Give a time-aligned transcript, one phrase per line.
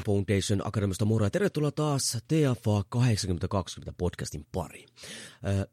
[0.00, 4.86] Training Foundation Akademista moro ja tervetuloa taas TFA 8020 podcastin pari.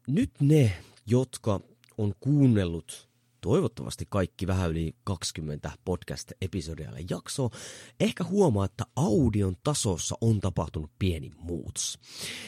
[0.06, 0.72] Nyt ne,
[1.06, 1.60] jotka
[1.98, 3.07] on kuunnellut
[3.40, 7.50] toivottavasti kaikki vähän yli 20 podcast-episodia jaksoa,
[8.00, 11.98] ehkä huomaa, että audion tasossa on tapahtunut pieni muutos.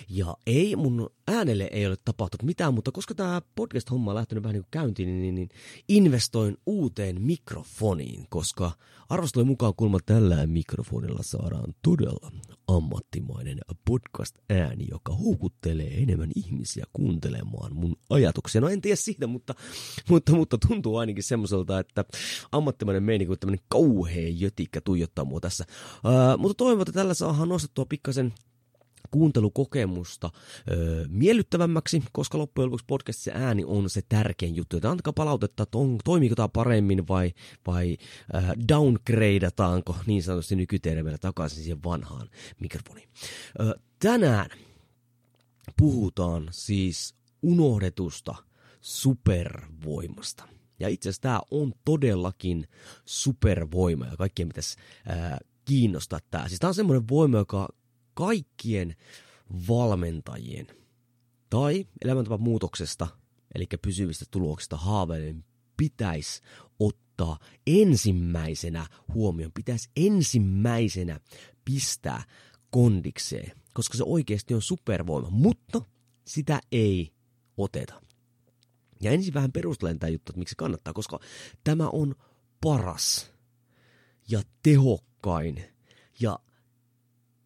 [0.08, 4.54] Ja ei, mun äänelle ei ole tapahtunut mitään, mutta koska tämä podcast-homma on lähtenyt vähän
[4.54, 5.48] niin kuin käyntiin, niin, niin
[5.88, 8.72] investoin uuteen mikrofoniin, koska
[9.08, 12.32] arvostelujen mukaan kulma tällä mikrofonilla saadaan todella
[12.76, 18.60] ammattimainen podcast-ääni, joka houkuttelee enemmän ihmisiä kuuntelemaan mun ajatuksia.
[18.60, 19.54] No en tiedä siitä, mutta,
[20.08, 22.04] mutta, mutta tuntuu ainakin semmoiselta, että
[22.52, 25.64] ammattimainen meini kuin tämmöinen kauhea jötikkä tuijottaa mua tässä.
[26.04, 28.32] Uh, mutta toivon, että tällä saadaan nostettua pikkasen
[29.10, 30.30] kuuntelukokemusta
[30.70, 34.76] öö, miellyttävämmäksi, koska loppujen lopuksi podcastissa ääni on se tärkein juttu.
[34.76, 37.32] Joten antakaa palautetta, että on, toimiiko tämä paremmin vai,
[37.66, 37.96] vai
[38.34, 42.28] äh, downgradataanko niin sanotusti nykyterveellä takaisin siihen vanhaan
[42.60, 43.08] mikrofoniin.
[43.60, 44.50] Öö, tänään
[45.76, 48.34] puhutaan siis unohdetusta
[48.80, 50.44] supervoimasta.
[50.78, 52.68] Ja itse asiassa tämä on todellakin
[53.04, 54.76] supervoima ja kaikkien pitäisi
[55.10, 56.48] äh, kiinnostaa tämä.
[56.48, 57.68] Siis tämä on semmoinen voima, joka
[58.14, 58.96] kaikkien
[59.68, 60.66] valmentajien
[61.50, 63.06] tai elämäntavan muutoksesta,
[63.54, 65.44] eli pysyvistä tuloksista haaveilun
[65.76, 66.42] pitäisi
[66.80, 71.20] ottaa ensimmäisenä huomioon, pitäisi ensimmäisenä
[71.64, 72.22] pistää
[72.70, 75.80] kondikseen, koska se oikeasti on supervoima, mutta
[76.26, 77.12] sitä ei
[77.56, 78.02] oteta.
[79.00, 81.20] Ja ensin vähän perustelen tämä juttu, että miksi kannattaa, koska
[81.64, 82.14] tämä on
[82.60, 83.32] paras
[84.28, 85.64] ja tehokkain
[86.20, 86.38] ja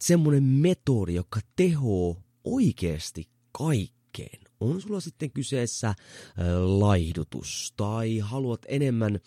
[0.07, 4.41] semmoinen metodi, joka tehoo oikeasti kaikkeen.
[4.61, 5.95] On sulla sitten kyseessä
[6.65, 9.21] laihdutus tai haluat enemmän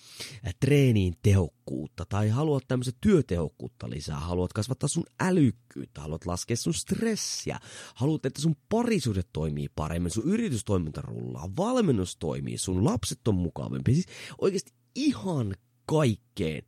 [0.60, 7.60] treeniin tehokkuutta tai haluat tämmöistä työtehokkuutta lisää, haluat kasvattaa sun älykkyyttä, haluat laskea sun stressiä,
[7.96, 13.94] haluat, että sun parisuudet toimii paremmin, sun yritystoiminta rullaa, valmennus toimii, sun lapset on mukavampi.
[13.94, 14.08] Siis
[14.42, 15.56] oikeasti ihan
[15.86, 16.64] kaikkeen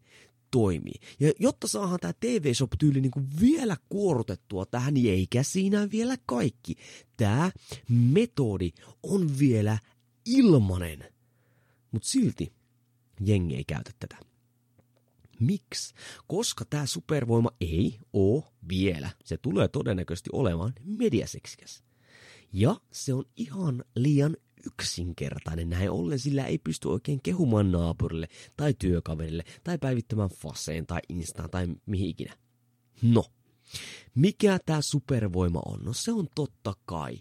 [0.51, 0.99] toimii.
[1.19, 6.75] Ja jotta saadaan tämä TV-shop-tyyli niin vielä kuorutettua tähän, niin eikä siinä vielä kaikki.
[7.17, 7.51] Tämä
[7.89, 8.71] metodi
[9.03, 9.77] on vielä
[10.25, 11.05] ilmanen.
[11.91, 12.53] Mutta silti
[13.25, 14.17] jengi ei käytä tätä.
[15.39, 15.93] Miksi?
[16.27, 21.83] Koska tämä supervoima ei ole vielä, se tulee todennäköisesti olemaan mediaseksikäs.
[22.53, 24.37] Ja se on ihan liian
[24.73, 30.99] yksinkertainen näin ollen, sillä ei pysty oikein kehumaan naapurille tai työkaverille tai päivittämään faseen tai
[31.09, 32.37] instaan tai mihin ikinä.
[33.01, 33.25] No,
[34.15, 35.79] mikä tämä supervoima on?
[35.83, 37.19] No se on totta kai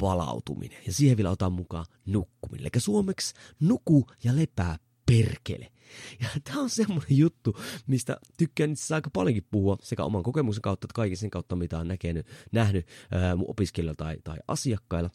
[0.00, 0.78] palautuminen.
[0.86, 2.70] Ja siihen vielä otan mukaan nukkuminen.
[2.74, 5.72] Eli suomeksi nuku ja lepää perkele.
[6.20, 7.56] Ja tämä on semmoinen juttu,
[7.86, 11.78] mistä tykkään itse aika paljonkin puhua sekä oman kokemuksen kautta että kaiken sen kautta, mitä
[11.78, 15.10] on näkenyt, nähnyt ää, mun opiskelijoilla tai, tai asiakkailla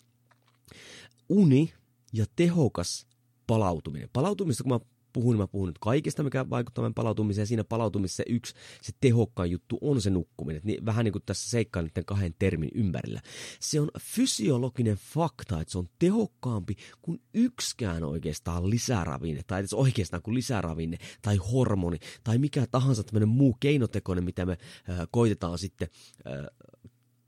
[1.30, 1.74] uni
[2.14, 3.08] ja tehokas
[3.48, 4.10] palautuminen.
[4.14, 4.80] Palautumista, kun mä
[5.14, 7.48] puhun, mä puhun nyt kaikesta, mikä vaikuttaa meidän palautumiseen.
[7.48, 10.62] Siinä palautumisessa se yksi, se tehokkain juttu on se nukkuminen.
[10.66, 13.22] Niin, vähän niin kuin tässä seikkaa niiden kahden termin ympärillä.
[13.60, 20.24] Se on fysiologinen fakta, että se on tehokkaampi kuin yksikään oikeastaan lisäravinne, tai edes oikeastaan
[20.24, 24.58] kuin lisäravinne, tai hormoni, tai mikä tahansa tämmöinen muu keinotekoinen, mitä me
[24.90, 25.88] äh, koitetaan sitten
[26.28, 26.46] äh,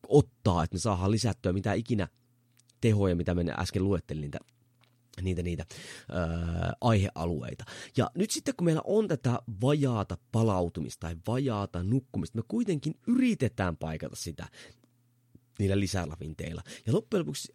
[0.07, 2.07] ottaa, että me saadaan lisättyä mitä ikinä
[2.85, 4.39] tehoja, mitä minä äsken luettelin, niitä
[5.21, 5.65] niitä, niitä
[6.11, 7.63] ää, aihealueita.
[7.97, 13.77] Ja nyt sitten kun meillä on tätä vajaata palautumista tai vajaata nukkumista, me kuitenkin yritetään
[13.77, 14.47] paikata sitä
[15.59, 16.61] niillä lisälavinteilla.
[16.85, 17.53] Ja loppujen lopuksi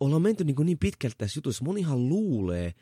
[0.00, 1.64] ollaan menty niin, niin pitkältä tässä jutussa.
[1.64, 2.74] Monihan luulee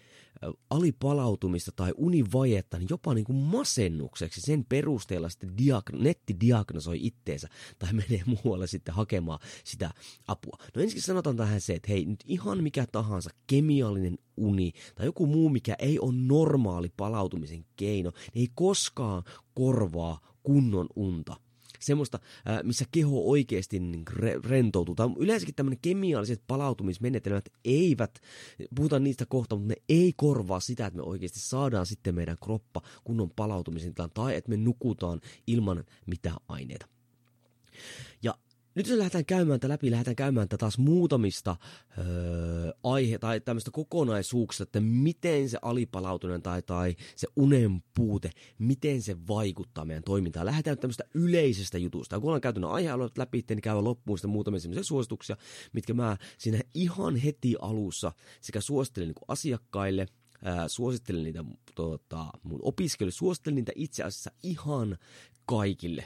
[0.71, 7.49] alipalautumista tai univajetta niin jopa niin kuin masennukseksi sen perusteella sitten diagn- netti diagnosoi itteensä
[7.79, 9.91] tai menee muualle sitten hakemaan sitä
[10.27, 10.57] apua.
[10.77, 15.27] No ensin sanotaan tähän se, että hei nyt ihan mikä tahansa kemiallinen uni tai joku
[15.27, 19.23] muu, mikä ei ole normaali palautumisen keino, niin ei koskaan
[19.55, 21.37] korvaa kunnon unta
[21.83, 22.19] semmoista,
[22.63, 24.95] missä keho oikeasti niin re- rentoutuu.
[24.95, 28.21] Tai yleensäkin tämmöinen kemialliset palautumismenetelmät eivät,
[28.75, 32.83] puhutaan niistä kohta, mutta ne ei korvaa sitä, että me oikeasti saadaan sitten meidän kroppa
[33.05, 36.87] kunnon palautumisen tilaan, tai että me nukutaan ilman mitään aineita.
[38.23, 38.35] Ja
[38.75, 41.57] nyt jos lähdetään käymään tätä läpi, lähdetään käymään tätä taas muutamista
[41.99, 42.05] öö,
[42.83, 49.17] aihe tai tämmöistä kokonaisuuksista, että miten se alipalautuminen tai, tai se unen puute, miten se
[49.29, 50.47] vaikuttaa meidän toimintaan.
[50.47, 52.17] Lähdetään tämmöistä yleisestä jutusta.
[52.17, 55.37] Ja kun ollaan käyty aihealueet läpi, niin käydään loppuun sitten muutamia sellaisia suosituksia,
[55.73, 60.07] mitkä mä siinä ihan heti alussa sekä suosittelen niin asiakkaille–
[60.67, 64.99] suosittelen niitä tota, mun opiskelijoille, suosittelen niitä itse asiassa ihan
[65.47, 66.05] kaikille,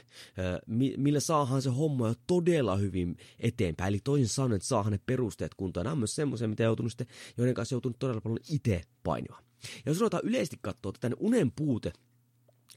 [0.97, 3.89] millä saahan se homma jo todella hyvin eteenpäin.
[3.89, 5.83] Eli toisin sanoen, että saahan ne perusteet kuntoon.
[5.83, 7.07] Nämä on myös semmoisia, mitä joutunut sitten,
[7.37, 9.43] joiden kanssa joutunut todella paljon itse painimaan.
[9.85, 11.93] Ja jos ruvetaan yleisesti katsoa, että tämän unen puute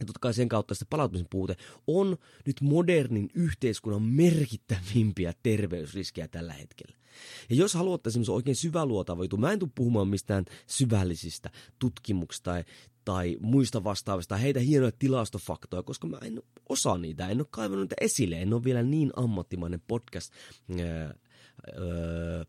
[0.01, 2.17] ja totta kai sen kautta sitten palautumisen puute on
[2.47, 7.00] nyt modernin yhteiskunnan merkittävimpiä terveysriskejä tällä hetkellä.
[7.51, 12.65] Ja jos haluatte semmoisen oikein syväluotava juttu, mä en tule puhumaan mistään syvällisistä tutkimuksista tai,
[13.05, 17.97] tai muista vastaavista, heitä hienoja tilastofaktoja, koska mä en osaa niitä, en ole kaivannut niitä
[18.01, 20.33] esille, en ole vielä niin ammattimainen podcast
[20.71, 21.15] ää, ää,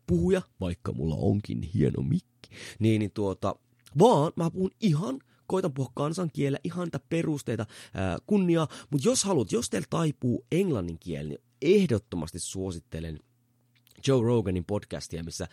[0.06, 3.56] puhuja, vaikka mulla onkin hieno mikki, niin, niin tuota,
[3.98, 9.52] vaan mä puhun ihan koitan puhua kansankielellä ihan niitä perusteita, ää, kunniaa, mutta jos haluat,
[9.52, 13.18] jos teillä taipuu englannin kieli, niin ehdottomasti suosittelen–
[14.08, 15.48] Joe Roganin podcastia, missä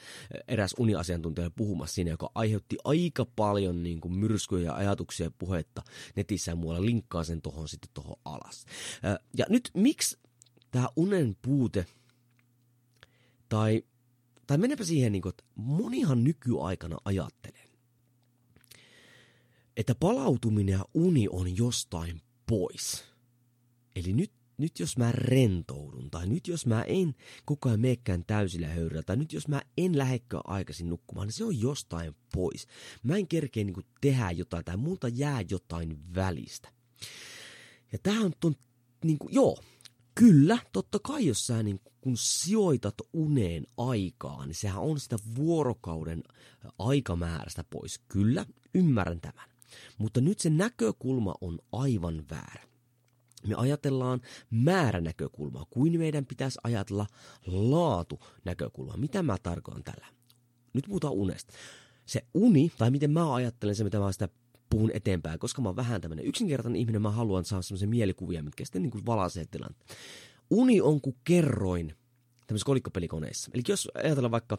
[0.47, 5.81] eräs uniasiantuntija puhumassa siinä, joka aiheutti aika paljon niin kuin myrskyjä ja ajatuksia ja puhetta
[6.15, 6.85] netissä ja muualla.
[6.85, 8.65] Linkkaan sen tuohon sitten tuohon alas.
[9.37, 10.17] Ja nyt miksi
[10.71, 11.85] tämä unen puute
[13.49, 13.83] tai,
[14.47, 17.69] tai menepä siihen, niin kuin, että monihan nykyaikana ajattelee,
[19.77, 23.05] että palautuminen ja uni on jostain pois.
[23.95, 27.15] Eli nyt nyt jos mä rentoudun, tai nyt jos mä en
[27.45, 31.43] koko ajan meekään täysillä höyryllä, tai nyt jos mä en lähdekään aikaisin nukkumaan, niin se
[31.43, 32.67] on jostain pois.
[33.03, 36.69] Mä en kerkeä niin tehdä jotain, tai multa jää jotain välistä.
[37.91, 38.55] Ja tämähän on, ton,
[39.03, 39.57] niin kuin, joo,
[40.15, 46.23] kyllä, totta kai jos sä niin kun sijoitat uneen aikaa, niin sehän on sitä vuorokauden
[46.79, 47.99] aikamäärästä pois.
[48.07, 49.49] Kyllä, ymmärrän tämän.
[49.97, 52.68] Mutta nyt se näkökulma on aivan väärä
[53.47, 57.07] me ajatellaan määränäkökulmaa, kuin meidän pitäisi ajatella
[57.45, 58.97] laatu-näkökulmaa.
[58.97, 60.07] Mitä mä tarkoitan tällä?
[60.73, 61.53] Nyt puhutaan unesta.
[62.05, 64.29] Se uni, tai miten mä ajattelen se, mitä mä sitä
[64.69, 68.65] puhun eteenpäin, koska mä oon vähän tämmöinen yksinkertainen ihminen, mä haluan saada semmoisia mielikuvia, mitkä
[68.65, 69.97] sitten niin kuin valaisee tilanteen.
[70.49, 71.95] Uni on kuin kerroin
[72.47, 73.51] tämmöisessä kolikkopelikoneissa.
[73.53, 74.57] Eli jos ajatellaan vaikka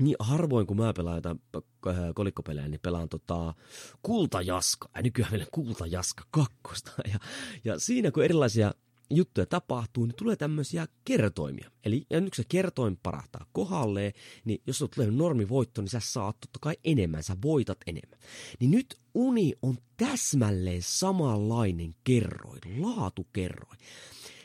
[0.00, 1.40] niin harvoin kun mä pelaan jotain
[1.86, 3.54] äh, kolikkopelejä, niin pelaan tota
[4.02, 6.90] kultajaska, ja nykyään vielä kultajaska kakkosta.
[7.12, 7.18] Ja,
[7.64, 8.74] ja siinä kun erilaisia
[9.10, 11.70] juttuja tapahtuu, niin tulee tämmöisiä kertoimia.
[11.84, 14.12] Eli ja nyt se kertoin parahtaa kohdalleen,
[14.44, 18.18] niin jos on tulee normivoitto, niin sä saat totta kai enemmän, sä voitat enemmän.
[18.60, 23.78] Niin nyt uni on täsmälleen samanlainen kerroin, laatukerroin.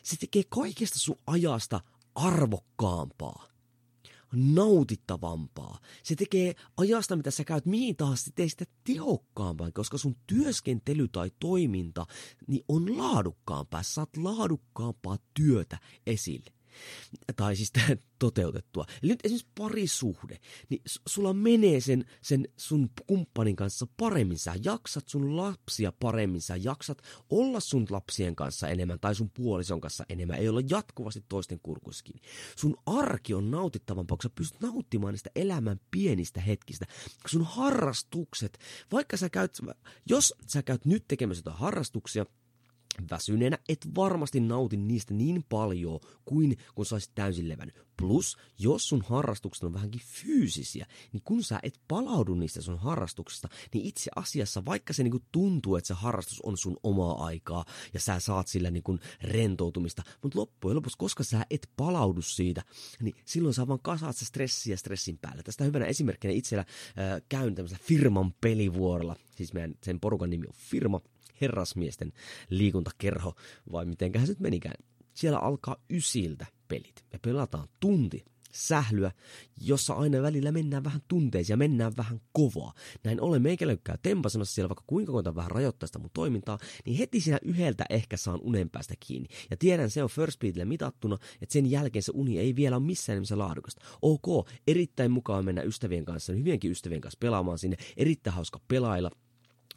[0.04, 1.82] Se tekee kaikesta sun ajasta
[2.16, 3.49] arvokkaampaa
[4.34, 5.80] nautittavampaa.
[6.04, 12.06] Se tekee ajasta, mitä sä käyt mihin tahansa, teistä tehokkaampaa, koska sun työskentely tai toiminta
[12.48, 13.84] niin on laadukkaampaa.
[13.84, 15.78] Saat laadukkaampaa työtä
[16.08, 16.59] esille
[17.36, 17.74] tai siis
[18.20, 18.86] toteutettua.
[19.04, 25.08] Eli nyt esimerkiksi parisuhde, niin sulla menee sen, sen sun kumppanin kanssa paremmin, sä jaksat
[25.08, 26.98] sun lapsia paremmin, sä jaksat
[27.30, 32.22] olla sun lapsien kanssa enemmän tai sun puolison kanssa enemmän, ei olla jatkuvasti toisten kurkuskin.
[32.56, 36.86] Sun arki on nautittavampaa, kun sä pystyt nauttimaan niistä elämän pienistä hetkistä.
[37.28, 38.60] Sun harrastukset,
[38.92, 39.58] vaikka sä käyt,
[40.10, 42.26] jos sä käyt nyt tekemässä harrastuksia,
[43.12, 47.90] väsyneenä et varmasti nauti niistä niin paljon kuin kun saisit täysin levännyt.
[47.98, 53.50] Plus, jos sun harrastukset on vähänkin fyysisiä, niin kun sä et palaudu niistä sun harrastuksista,
[53.74, 58.00] niin itse asiassa vaikka se niinku tuntuu, että se harrastus on sun omaa aikaa ja
[58.00, 62.64] sä saat sillä niinku rentoutumista, mutta loppujen lopuksi, koska sä et palaudu siitä,
[63.02, 65.44] niin silloin sä vaan kasaat se stressiä stressin päälle.
[65.44, 70.54] Tästä hyvänä esimerkkinä itsellä äh, käyn tämmöisellä firman pelivuorolla, siis meidän sen porukan nimi on
[70.58, 71.02] firma,
[71.42, 72.14] herrasmiesten
[72.50, 73.34] liikuntakerho,
[73.72, 74.86] vai mitenköhän se nyt menikään.
[75.14, 79.12] Siellä alkaa ysiltä pelit ja pelataan tunti sählyä,
[79.62, 82.74] jossa aina välillä mennään vähän tunteisiin ja mennään vähän kovaa.
[83.04, 87.20] Näin ollen meikällä tempasemassa siellä vaikka kuinka koitan vähän rajoittaa sitä mun toimintaa, niin heti
[87.22, 89.30] siinä yhdeltä ehkä saan unen päästä kiinni.
[89.52, 92.86] Ja tiedän, se on first speedille mitattuna, että sen jälkeen se uni ei vielä ole
[92.86, 93.82] missään nimessä laadukasta.
[94.02, 99.12] Ok, erittäin mukaan mennä ystävien kanssa, hyvienkin ystävien kanssa pelaamaan sinne, erittäin hauska pelailla,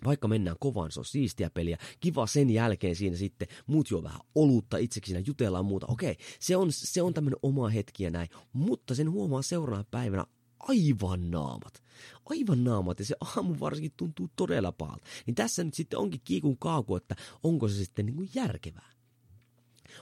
[0.04, 1.78] vaikka mennään kovaan, se on siistiä peliä.
[2.00, 5.86] Kiva sen jälkeen siinä sitten, muut juo vähän olutta, itsekin siinä jutellaan muuta.
[5.86, 10.24] Okei, se on, se on tämmöinen oma hetki ja näin, mutta sen huomaa seuraavana päivänä
[10.58, 11.82] aivan naamat.
[12.30, 15.06] Aivan naamat ja se aamu varsinkin tuntuu todella pahalta.
[15.26, 18.91] Niin tässä nyt sitten onkin kiikun kaaku, että onko se sitten niin kuin järkevää.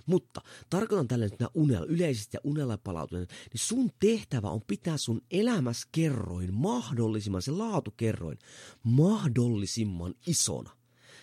[0.06, 4.96] Mutta tarkoitan tällä nyt nämä unella, yleisesti ja unella palautuminen, niin sun tehtävä on pitää
[4.96, 8.38] sun elämäskerroin mahdollisimman, se laatukerroin,
[8.82, 10.70] mahdollisimman isona.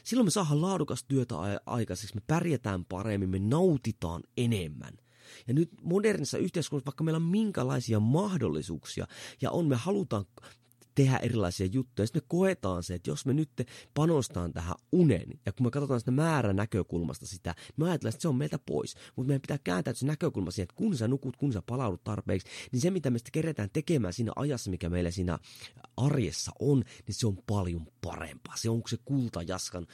[0.04, 1.36] Silloin me saadaan laadukas työtä
[1.66, 4.94] aikaiseksi, me pärjätään paremmin, me nautitaan enemmän.
[5.48, 9.08] Ja nyt modernissa yhteiskunnassa, vaikka meillä on minkälaisia mahdollisuuksia
[9.42, 10.26] ja on, me halutaan
[10.98, 12.06] tehdä erilaisia juttuja.
[12.06, 13.50] Sitten me koetaan se, että jos me nyt
[13.94, 18.28] panostaan tähän unen, ja kun me katsotaan sitä määrän näkökulmasta sitä, me ajatellaan, että se
[18.28, 18.96] on meiltä pois.
[19.16, 22.48] Mutta meidän pitää kääntää se näkökulma siihen, että kun sä nukut, kun sä palaudut tarpeeksi,
[22.72, 25.40] niin se mitä me sitten keretään tekemään siinä ajassa, mikä meillä siinä
[25.98, 28.58] arjessa on, niin se on paljon parempaa.
[28.58, 29.88] Se on se kultajaskan,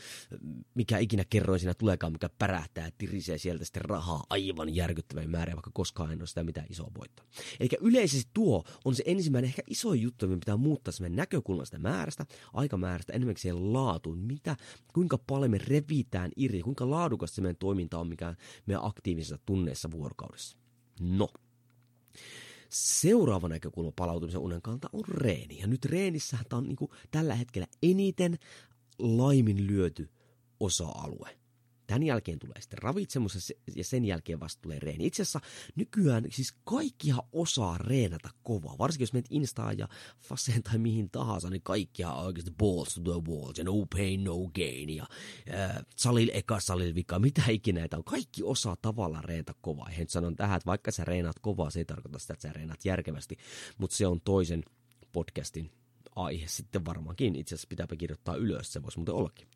[0.75, 5.72] mikä ikinä kerroin siinä tuleekaan, mikä pärähtää tirisee sieltä sitten rahaa aivan järkyttävän määrä, vaikka
[5.74, 7.25] koskaan en ole sitä mitään isoa voittaa.
[7.60, 12.25] Eli yleisesti tuo on se ensimmäinen ehkä iso juttu, mitä pitää muuttaa meidän näkökulmasta määrästä,
[12.53, 14.55] aikamäärästä, enemmänkin siihen laatuun, mitä,
[14.93, 18.35] kuinka paljon me revitään irti, kuinka laadukasta se meidän toiminta on, mikä
[18.65, 20.57] meidän aktiivisessa tunneessa vuorokaudessa.
[21.00, 21.29] No,
[22.73, 25.59] Seuraava näkökulma palautumisen unen kannalta on reeni.
[25.59, 26.77] Ja nyt reenissä tämä on niin
[27.12, 28.38] tällä hetkellä eniten
[29.00, 30.09] laiminlyöty
[30.59, 31.38] osa-alue.
[31.93, 35.05] Tämän jälkeen tulee sitten ravitsemus ja sen jälkeen vasta tulee reeni.
[35.05, 35.39] Itse asiassa
[35.75, 38.77] nykyään siis kaikkia osaa reenata kovaa.
[38.77, 39.88] Varsinkin jos menet Instaan ja
[40.21, 44.38] Faseen tai mihin tahansa, niin kaikkia oikeasti balls to the walls ja no pain, no
[44.55, 45.05] gain ja
[45.53, 48.03] äh, salil eka, salil vika, mitä ikinä näitä on.
[48.03, 49.89] Kaikki osaa tavallaan reenata kovaa.
[49.97, 52.85] Ja sanon tähän, että vaikka sä reenaat kovaa, se ei tarkoita sitä, että sä reenaat
[52.85, 53.38] järkevästi,
[53.77, 54.63] mutta se on toisen
[55.12, 55.71] podcastin
[56.15, 57.35] aihe sitten varmaankin.
[57.35, 59.47] Itse asiassa pitääpä kirjoittaa ylös, se voisi muuten ollakin.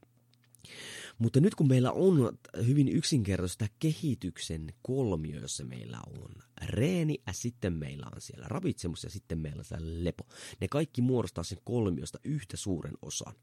[1.20, 6.32] Mutta nyt kun meillä on hyvin yksinkertaista kehityksen kolmio, jossa meillä on
[6.66, 10.24] reeni ja sitten meillä on siellä ravitsemus ja sitten meillä on siellä lepo.
[10.62, 13.34] Ne kaikki muodostaa sen kolmiosta yhtä suuren osan.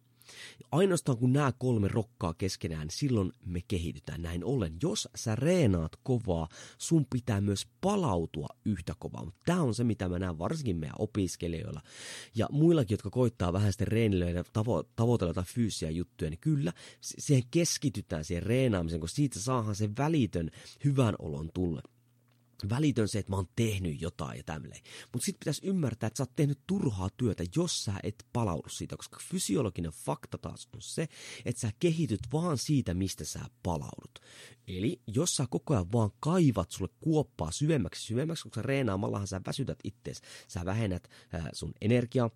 [0.73, 4.77] Ainoastaan kun nämä kolme rokkaa keskenään, silloin me kehitytään näin ollen.
[4.83, 9.25] Jos sä reenaat kovaa, sun pitää myös palautua yhtä kovaa.
[9.25, 11.81] Mutta tämä on se, mitä mä näen varsinkin meidän opiskelijoilla
[12.35, 16.73] ja muillakin, jotka koittaa vähän sitten reenillä ja tavo- tavoitella jotain fyysisiä juttuja, niin kyllä
[17.01, 20.51] siihen keskitytään siihen reenaamiseen, koska siitä saahan se välitön
[20.85, 21.83] hyvän olon tulle
[22.69, 24.81] välitön se, että mä oon tehnyt jotain ja tämmöinen.
[25.13, 28.97] Mutta sitten pitäisi ymmärtää, että sä oot tehnyt turhaa työtä, jos sä et palaudu siitä,
[28.97, 31.09] koska fysiologinen fakta taas on se,
[31.45, 34.19] että sä kehityt vaan siitä, mistä sä palaudut.
[34.69, 39.79] Eli jos sä koko ajan vaan kaivat sulle kuoppaa syvemmäksi syvemmäksi, koska reenaamallahan sä väsytät
[39.85, 42.31] ittees, sä vähennät äh, sun energiaa,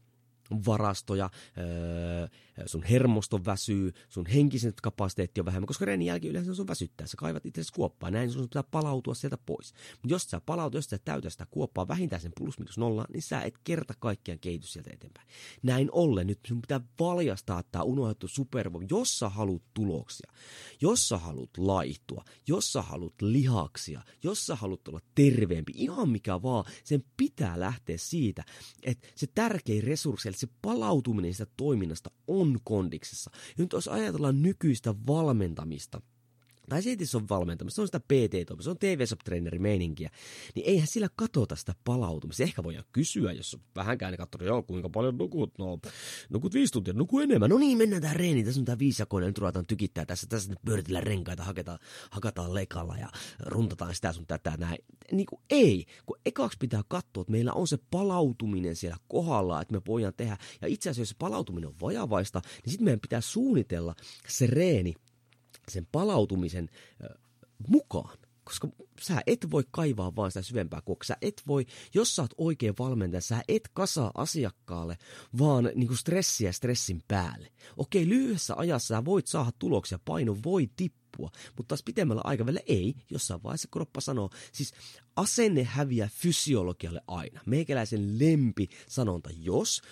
[0.51, 2.29] varastoja, öö,
[2.67, 7.17] sun hermosto väsyy, sun henkisen kapasiteetti on vähemmän, koska reenin jälkeen yleensä sun väsyttää, sä
[7.17, 9.73] kaivat itse kuoppaa, näin sun pitää palautua sieltä pois.
[9.93, 13.23] Mutta jos sä palaut, jos sä täytät sitä kuoppaa vähintään sen plus minus nolla, niin
[13.23, 15.29] sä et kerta kaikkiaan kehity sieltä eteenpäin.
[15.63, 20.33] Näin ollen nyt sun pitää valjastaa tämä unohdettu supervoima, jos sä haluat tuloksia,
[20.81, 26.43] jos sä haluat laihtua, jos sä haluat lihaksia, jos sä haluat olla terveempi, ihan mikä
[26.43, 28.45] vaan, sen pitää lähteä siitä,
[28.83, 33.31] että se tärkein resurssi, se palautuminen sitä toiminnasta on kondiksessa.
[33.35, 36.01] Ja nyt jos ajatellaan nykyistä valmentamista,
[36.69, 40.11] tai se ei se on valmentamista, se on sitä pt se on tv treeneri meininkiä,
[40.55, 42.43] niin eihän sillä katota sitä palautumista.
[42.43, 45.79] Ehkä voidaan kysyä, jos vähänkään niin katsoo, joo, kuinka paljon nukut, no,
[46.31, 47.51] nukut viisi tuntia, nuku enemmän.
[47.51, 50.59] No niin, mennään tähän reeniin, tässä on tämä viisijakoinen, nyt ruvetaan tykittää tässä, tässä nyt
[50.65, 51.79] pyöritellään renkaita, hakataan,
[52.11, 53.09] hakataan lekalla ja
[53.41, 54.79] runtataan sitä sun tätä näin.
[55.13, 59.75] Niin kuin ei, kun ekaksi pitää katsoa, että meillä on se palautuminen siellä kohdalla, että
[59.75, 60.37] me voidaan tehdä.
[60.61, 63.95] Ja itse asiassa, jos se palautuminen on vajavaista, niin sitten meidän pitää suunnitella
[64.29, 64.95] se reeni
[65.71, 66.69] sen palautumisen
[67.69, 68.19] mukaan.
[68.45, 68.69] Koska
[69.01, 72.75] sä et voi kaivaa vaan sitä syvempää, koska sä et voi, jos sä oot oikein
[72.79, 74.99] valmentaja, sä et kasaa asiakkaalle
[75.39, 77.53] vaan niin kuin stressiä stressin päälle.
[77.77, 82.95] Okei, lyhyessä ajassa sä voit saada tuloksia, paino voi tippua, mutta taas pitemmällä aikavälillä ei,
[83.11, 84.73] jossain vaiheessa kroppa sanoo, siis
[85.17, 87.41] asenne häviää fysiologialle aina.
[87.47, 89.83] Meikäläisen lempi sanonta, jos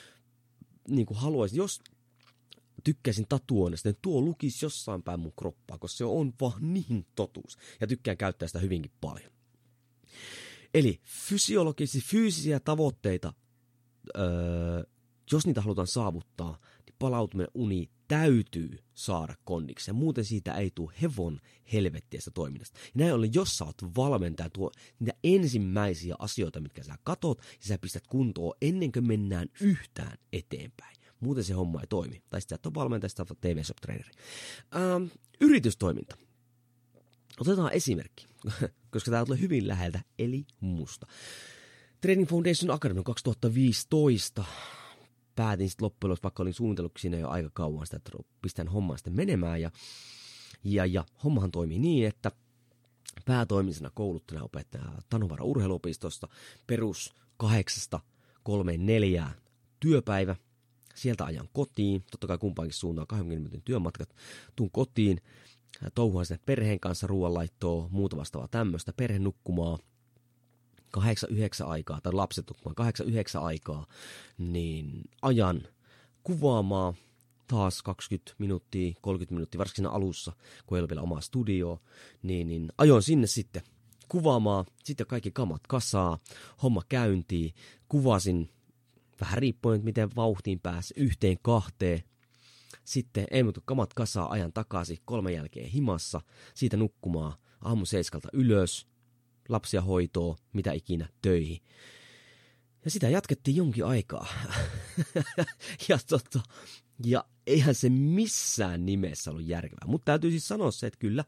[0.89, 1.81] niin kuin haluaisin, jos
[2.87, 7.57] tykkäisin tatuoinnista, niin tuo lukisi jossain päin mun kroppaa, koska se on vaan niin totuus.
[7.81, 9.31] Ja tykkään käyttää sitä hyvinkin paljon.
[10.75, 13.33] Eli fysiologisia, fyysisiä tavoitteita,
[14.19, 14.83] öö,
[15.33, 19.97] jos niitä halutaan saavuttaa, niin palautuminen uni täytyy saada kondikseen.
[19.97, 21.41] Muuten siitä ei tule hevon
[21.73, 22.79] helvettiästä toiminnasta.
[22.79, 27.67] Ja näin ollen, jos sä oot valmentaja, tuo niitä ensimmäisiä asioita, mitkä sä katot, ja
[27.67, 30.96] sä pistät kuntoon ennen kuin mennään yhtään eteenpäin.
[31.21, 32.23] Muuten se homma ei toimi.
[32.31, 33.79] Tai sitten et ole valmentaja, sitten TV Shop.
[33.89, 35.05] Ähm,
[35.41, 36.17] yritystoiminta.
[37.41, 38.27] Otetaan esimerkki,
[38.93, 41.07] koska tämä tulee hyvin läheltä, eli musta.
[42.01, 44.45] Training Foundation Academy 2015
[45.37, 48.11] päätin sitten loppujen lopuksi, vaikka olin suunnitellut siinä jo aika kauan sitä, että
[48.43, 49.61] pistän hommaa sitten menemään.
[49.61, 49.71] Ja,
[50.65, 52.33] ja, ja hommahan toimii niin, että
[53.25, 56.29] päätoimisena kouluttajana opettaja Tanuvara urheiluopistosta
[56.67, 58.01] perus kahdeksasta
[58.43, 59.35] kolmeen neljään
[59.81, 60.37] työpäivä.
[60.97, 64.15] Sieltä ajan kotiin, totta kai kumpaankin suuntaan 20 minuutin työmatkat.
[64.57, 65.21] Tuun kotiin,
[65.95, 69.79] touhuan sinne perheen kanssa ruoanlaittoa, muuta vastaavaa tämmöistä, perhe nukkumaa,
[70.97, 71.01] 8-9
[71.67, 72.93] aikaa, tai lapset nukkumaan
[73.41, 73.87] 8-9 aikaa,
[74.39, 75.63] niin ajan
[76.23, 76.95] kuvaamaan
[77.47, 80.33] taas 20 minuuttia, 30 minuuttia, varsinkin siinä alussa,
[80.67, 81.81] kun ei ole vielä omaa studioa,
[82.23, 83.63] niin, niin ajoin sinne sitten
[84.09, 86.19] kuvaamaan, sitten kaikki kamat kasaa,
[86.63, 87.55] homma käyntiin,
[87.89, 88.51] kuvasin
[89.21, 92.03] vähän riippuen, miten vauhtiin pääsi, yhteen kahteen,
[92.85, 96.21] sitten ei muuta kamat kasaa ajan takaisin, kolmen jälkeen himassa,
[96.55, 98.87] siitä nukkumaan aamu seiskalta ylös,
[99.49, 101.59] lapsia hoitoa, mitä ikinä, töihin.
[102.85, 104.27] Ja sitä jatkettiin jonkin aikaa.
[105.89, 106.41] ja, tota,
[107.05, 109.87] ja eihän se missään nimessä ollut järkevää.
[109.87, 111.25] Mutta täytyy siis sanoa se, että kyllä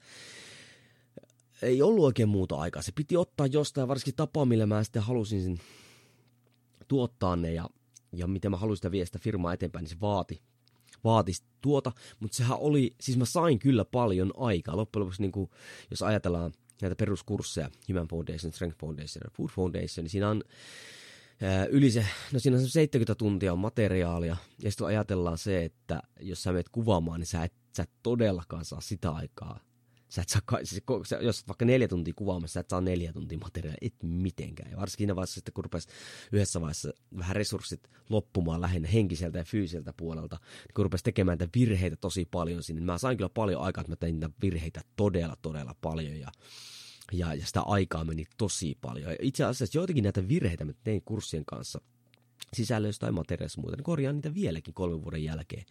[1.63, 2.83] ei ollut oikein muuta aikaa.
[2.83, 5.61] Se piti ottaa jostain, varsinkin tapaa, millä mä sitten halusin sen
[6.89, 7.71] tuottaa ne ja,
[8.13, 10.43] ja miten mä halusin sitä viestiä firmaa eteenpäin, niin se vaati,
[11.05, 11.93] vaati tuota.
[12.21, 14.77] Mutta sehän oli, siis mä sain kyllä paljon aikaa.
[14.77, 15.51] Loppujen lopuksi, niin kuin,
[15.91, 20.43] jos ajatellaan näitä peruskursseja, Human Foundation, Strength Foundation ja Food Foundation, niin siinä on
[21.71, 26.43] yli se, no siinä on 70 tuntia on materiaalia, ja sitten ajatellaan se, että jos
[26.43, 29.61] sä menet kuvaamaan, niin sä et, sä et todellakaan saa sitä aikaa.
[30.09, 30.83] Sä et saa, siis,
[31.21, 34.71] jos vaikka neljä tuntia kuvaamassa, sä et saa neljä tuntia materiaalia, et mitenkään.
[34.71, 35.89] Ja varsinkin siinä vaiheessa sitten, kun rupesi
[36.33, 41.59] yhdessä vaiheessa vähän resurssit loppumaan lähinnä henkiseltä ja fyysiseltä puolelta, niin kun rupesi tekemään näitä
[41.59, 44.81] virheitä tosi paljon sinne, niin mä sain kyllä paljon aikaa, että mä tein niitä virheitä
[44.97, 46.21] todella, todella paljon.
[46.21, 46.31] Ja
[47.13, 49.11] ja, ja sitä aikaa meni tosi paljon.
[49.13, 51.81] Ja itse asiassa joitakin näitä virheitä mä tein kurssien kanssa
[52.53, 55.65] sisällöistä tai materiaalista muuta, niin korjaan niitä vieläkin kolmen vuoden jälkeen.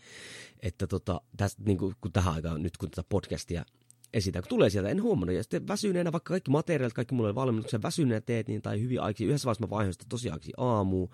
[0.59, 3.65] Että tota, tästä, niin kuin, kun tähän aikaan, nyt kun tätä podcastia
[4.13, 5.35] esitän, kun tulee sieltä, en huomannut.
[5.35, 9.01] Ja sitten väsyneenä, vaikka kaikki materiaalit, kaikki mulle oli valmennuksen väsyneenä teet, niin, tai hyvin
[9.01, 11.09] aiksi, yhdessä vaiheessa mä vaihoin sitä tosi aiksi aamuun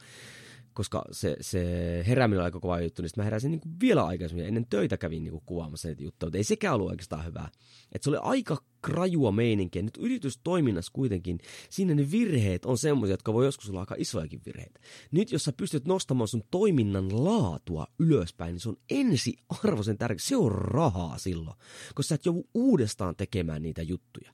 [0.73, 1.63] koska se, se
[2.07, 5.23] herääminen oli aika kova juttu, niin mä heräsin niin kuin vielä aikaisemmin, ennen töitä kävin
[5.23, 7.49] niin kuin kuvaamassa niitä juttuja, mutta ei sekään ollut oikeastaan hyvää.
[7.91, 9.81] Et se oli aika krajua meininkiä.
[9.81, 14.79] Nyt yritystoiminnassa kuitenkin, siinä ne virheet on semmoisia, jotka voi joskus olla aika isojakin virheitä.
[15.11, 20.19] Nyt jos sä pystyt nostamaan sun toiminnan laatua ylöspäin, niin se on ensiarvoisen tärkeä.
[20.21, 21.57] Se on rahaa silloin,
[21.95, 24.31] koska sä et joudu uudestaan tekemään niitä juttuja.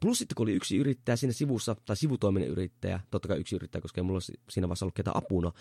[0.00, 3.82] Plus sitten kun oli yksi yrittäjä siinä sivussa, tai sivutoiminen yrittäjä, totta kai yksi yrittäjä,
[3.82, 4.20] koska ei mulla
[4.50, 5.52] siinä vaiheessa ollut ketään apuna,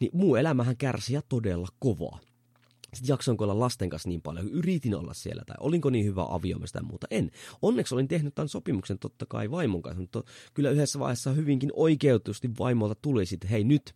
[0.00, 0.76] niin muu elämähän
[1.12, 2.20] ja todella kovaa.
[2.94, 6.78] Sitten jaksoinko olla lasten kanssa niin paljon, yritin olla siellä, tai olinko niin hyvä aviomesta
[6.78, 7.30] ja muuta, en.
[7.62, 10.22] Onneksi olin tehnyt tämän sopimuksen totta kai vaimon kanssa, mutta
[10.54, 13.94] kyllä yhdessä vaiheessa hyvinkin oikeutusti vaimolta tuli sitten, hei nyt,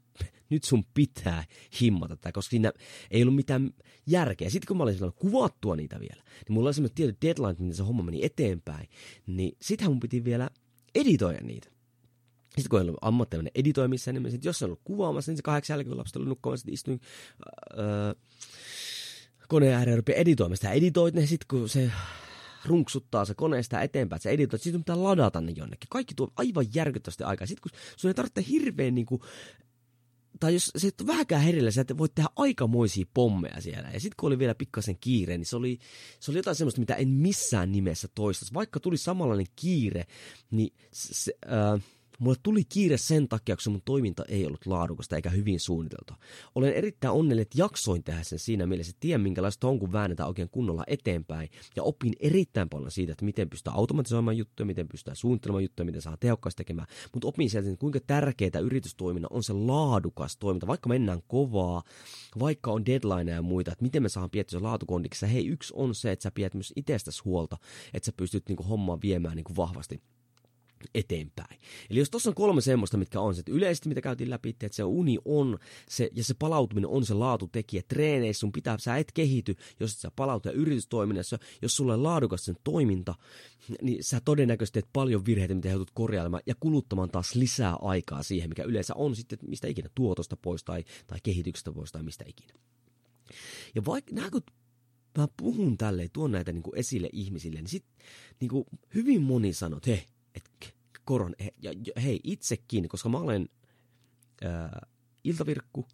[0.51, 1.45] nyt sun pitää
[1.81, 2.73] himmata tätä, koska siinä
[3.11, 3.71] ei ollut mitään
[4.07, 4.51] järkeä.
[4.51, 7.75] Sitten kun mä olin silloin kuvattua niitä vielä, niin mulla oli semmoinen tietty deadline, miten
[7.75, 8.89] se homma meni eteenpäin,
[9.27, 10.51] niin sittenhän mun piti vielä
[10.95, 11.69] editoida niitä.
[12.51, 15.75] Sitten kun ei ollut ammattilainen editoimissa, niin sit, jos en ollut kuvaamassa, niin se kahdeksan
[15.75, 17.01] jälkeen, lapset oli nukkumaan, sitten istuin
[17.79, 18.15] öö,
[19.51, 20.57] koneen ääreen rupeaa editoimaan.
[20.57, 21.91] Sitä editoit ne sitten, kun se
[22.65, 25.89] runksuttaa se kone sitä eteenpäin, että sä editoit, sitten pitää ladata ne jonnekin.
[25.91, 27.47] Kaikki tuo aivan järkyttävästi aikaa.
[27.47, 29.23] Sitten kun sun ei tarvitse hirveän niin kuin,
[30.41, 33.91] tai jos se et ole vähänkään herillä, sä voit tehdä aikamoisia pommeja siellä.
[33.93, 35.79] Ja sitten kun oli vielä pikkasen kiire, niin se oli,
[36.21, 38.55] se oli jotain semmoista, mitä en missään nimessä toistaisi.
[38.55, 40.05] Vaikka tuli samanlainen kiire,
[40.51, 41.83] niin se, äh,
[42.21, 46.17] Mulle tuli kiire sen takia, koska mun toiminta ei ollut laadukasta eikä hyvin suunniteltua.
[46.55, 50.29] Olen erittäin onnellinen, että jaksoin tehdä sen siinä mielessä, että tiedän minkälaista on, kun väännetään
[50.29, 51.49] oikein kunnolla eteenpäin.
[51.77, 56.03] Ja opin erittäin paljon siitä, että miten pystyy automatisoimaan juttuja, miten pystyy suunnittelemaan juttuja, miten
[56.03, 56.89] saa tehokkaasti tekemään.
[57.13, 61.83] Mutta opin sieltä, että kuinka tärkeää yritystoiminnan on se laadukas toiminta, vaikka mennään kovaa,
[62.39, 65.33] vaikka on deadline ja muita, että miten me saadaan piettyä se laatukondiksi.
[65.33, 67.57] Hei, yksi on se, että sä pidät myös itsestäsi huolta,
[67.95, 70.03] että sä pystyt niinku hommaa viemään niinku vahvasti
[70.95, 71.61] eteenpäin.
[71.91, 74.69] Eli jos tuossa on kolme semmoista, mitkä on se, että yleisesti mitä käytiin läpi, että
[74.71, 77.83] se uni on se, ja se palautuminen on se laatutekijä.
[77.89, 82.03] Treeneissä sun pitää, sä et kehity, jos et sä palautu ja yritystoiminnassa, jos sulle on
[82.03, 83.15] laadukas sen toiminta,
[83.83, 88.49] niin sä todennäköisesti teet paljon virheitä, mitä joudut korjailemaan ja kuluttamaan taas lisää aikaa siihen,
[88.49, 92.55] mikä yleensä on sitten mistä ikinä tuotosta pois tai, tai kehityksestä pois tai mistä ikinä.
[93.75, 94.43] Ja vaikka nämä kun
[95.19, 97.85] mä puhun tälleen, tuon näitä niin kuin esille ihmisille, niin sit
[98.41, 98.65] niin
[98.95, 100.51] hyvin moni sanoo, että hei, että
[101.05, 103.49] koron, ja, hei itsekin, koska mä olen
[104.45, 104.87] ää,
[105.25, 105.87] iltavirkku,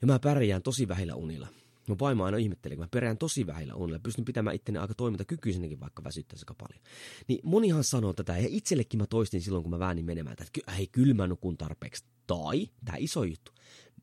[0.00, 1.48] Ja mä pärjään tosi vähillä unilla.
[1.88, 3.98] Mun vaimo aina ihmetteli, kun mä pärjään tosi vähillä unilla.
[3.98, 6.84] Pystyn pitämään itteni aika toimintakykyisenäkin, vaikka väsyttäisi aika paljon.
[7.28, 10.86] Niin monihan sanoo tätä, ja itsellekin mä toistin silloin, kun mä väänin menemään, että hei,
[10.86, 12.04] kyllä mä nukun tarpeeksi.
[12.26, 13.52] Tai, tää iso juttu,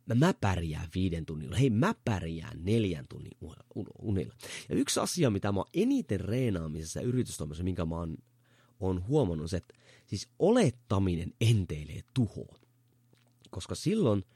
[0.05, 3.31] mä, mä pärjään viiden tunnin Hei, mä pärjään neljän tunnin
[4.01, 4.33] unilla.
[4.69, 8.17] Ja yksi asia, mitä mä eniten reenaamisessa ja yritystoimissa, minkä mä oon,
[8.87, 9.73] oon huomannut, että
[10.05, 12.55] siis olettaminen enteilee tuhoa.
[13.49, 14.25] Koska silloin–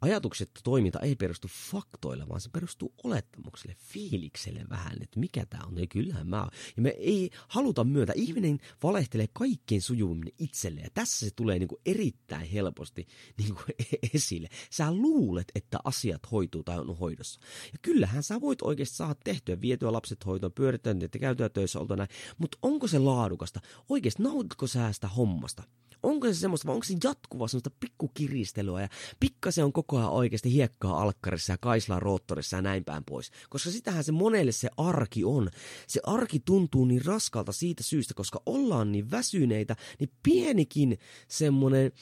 [0.00, 5.78] ajatukset toiminta ei perustu faktoille, vaan se perustuu olettamukselle, fiilikselle vähän, että mikä tämä on.
[5.78, 6.50] Ja kyllähän mä oon.
[6.76, 8.12] Ja me ei haluta myötä.
[8.16, 10.80] Ihminen valehtelee kaikkein sujuvimmin itselle.
[10.80, 13.06] Ja tässä se tulee niinku erittäin helposti
[13.38, 13.60] niinku
[14.14, 14.48] esille.
[14.70, 17.40] Sä luulet, että asiat hoituu tai on hoidossa.
[17.72, 21.96] Ja kyllähän sä voit oikeasti saada tehtyä, vietyä lapset hoitoon, pyörittää niitä, käytyä töissä, oltua
[21.96, 22.08] näin.
[22.38, 23.60] Mutta onko se laadukasta?
[23.88, 25.62] Oikeasti nautitko sä sitä hommasta?
[26.02, 28.88] onko se semmoista, vai onko se jatkuvaa semmoista pikkukiristelyä ja
[29.20, 33.30] pikkasen on koko ajan oikeasti hiekkaa alkkarissa ja kaislaa roottorissa ja näin päin pois.
[33.48, 35.50] Koska sitähän se monelle se arki on.
[35.86, 40.98] Se arki tuntuu niin raskalta siitä syystä, koska ollaan niin väsyneitä, niin pienikin
[41.28, 41.92] semmoinen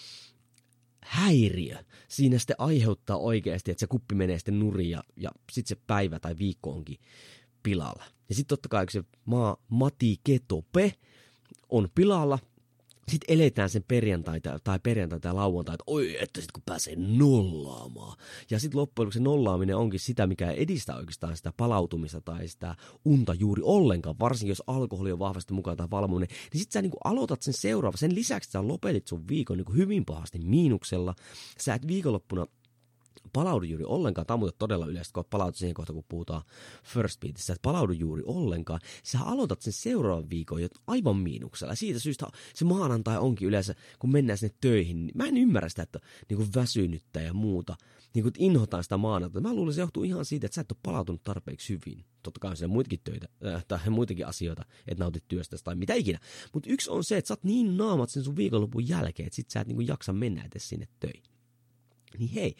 [1.00, 1.76] häiriö
[2.08, 6.18] siinä sitten aiheuttaa oikeasti, että se kuppi menee sitten nurin ja, ja sitten se päivä
[6.18, 6.98] tai viikko onkin
[7.62, 8.04] pilalla.
[8.28, 10.94] Ja sitten totta kai, se maa Mati Ketope
[11.68, 12.38] on pilalla,
[13.08, 18.18] sitten eletään sen perjantaita tai perjantaita ja lauantaita, oi, että sitten kun pääsee nollaamaan.
[18.50, 22.74] Ja sitten loppujen lopuksi se nollaaminen onkin sitä, mikä edistää oikeastaan sitä palautumista tai sitä
[23.04, 26.28] unta juuri ollenkaan, varsinkin jos alkoholi on vahvasti mukaan tai valmuminen.
[26.52, 27.96] Niin sitten sä niin aloitat sen seuraava.
[27.96, 31.14] Sen lisäksi sä lopetit sun viikon niin hyvin pahasti miinuksella.
[31.58, 32.46] Sä et viikonloppuna
[33.32, 34.26] palaudu juuri ollenkaan.
[34.26, 36.42] Tämä on muuten todella yleistä, kun palaudu siihen kohtaan, kun puhutaan
[36.84, 38.80] first beatissä, että palaudu juuri ollenkaan.
[39.02, 41.74] Sä aloitat sen seuraavan viikon jo aivan miinuksella.
[41.74, 45.82] Siitä syystä se maanantai onkin yleensä, kun mennään sinne töihin, niin mä en ymmärrä sitä,
[45.82, 47.76] että niin kuin väsynyttä ja muuta.
[48.14, 49.48] Niin kuin inhotaan sitä maanantaita.
[49.48, 52.04] Mä luulen, että se johtuu ihan siitä, että sä et ole palautunut tarpeeksi hyvin.
[52.22, 55.94] Totta kai on siellä muitakin töitä, äh, tai muitakin asioita, että nautit työstä tai mitä
[55.94, 56.18] ikinä.
[56.52, 59.50] Mutta yksi on se, että sä oot niin naamat sen sun viikonlopun jälkeen, että sit
[59.50, 61.22] sä et niin kuin jaksa mennä edes sinne töihin.
[62.18, 62.56] Niin hei,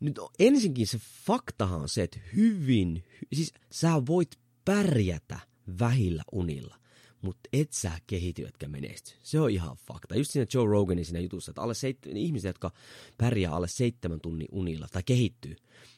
[0.00, 4.30] nyt ensinkin se faktahan on se, että hyvin, siis sä voit
[4.64, 5.38] pärjätä
[5.78, 6.76] vähillä unilla,
[7.22, 9.12] mutta et sä kehity, etkä menesty.
[9.22, 10.16] Se on ihan fakta.
[10.16, 12.72] Just siinä Joe Roganin siinä jutussa, että alle seit- ihmiset, jotka
[13.18, 15.56] pärjää alle seitsemän tunnin unilla tai kehittyy,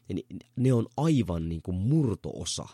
[0.08, 2.68] niin ne on aivan niin kuin murtoosa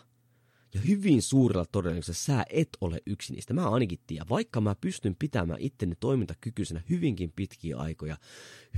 [0.75, 3.53] ja hyvin suurella todennäköisyydellä sä et ole yksi niistä.
[3.53, 8.17] Mä ainakin tiedän, vaikka mä pystyn pitämään itteni toimintakykyisenä hyvinkin pitkiä aikoja,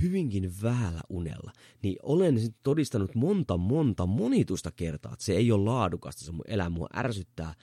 [0.02, 6.24] hyvinkin vähällä unella, niin olen todistanut monta, monta, monitusta kertaa, että se ei ole laadukasta,
[6.24, 7.54] se mun elämä mua ärsyttää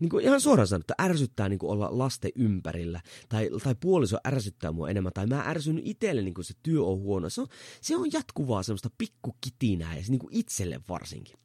[0.00, 4.72] niin kuin ihan suoraan sanottuna, ärsyttää niin kuin olla lasten ympärillä, tai, tai puoliso ärsyttää
[4.72, 7.30] mua enemmän, tai mä ärsyn itselle, niin kuin se työ on huono.
[7.30, 7.46] Se on,
[7.80, 11.38] se on jatkuvaa semmoista pikkukitinää, ja se niin kuin itselle varsinkin.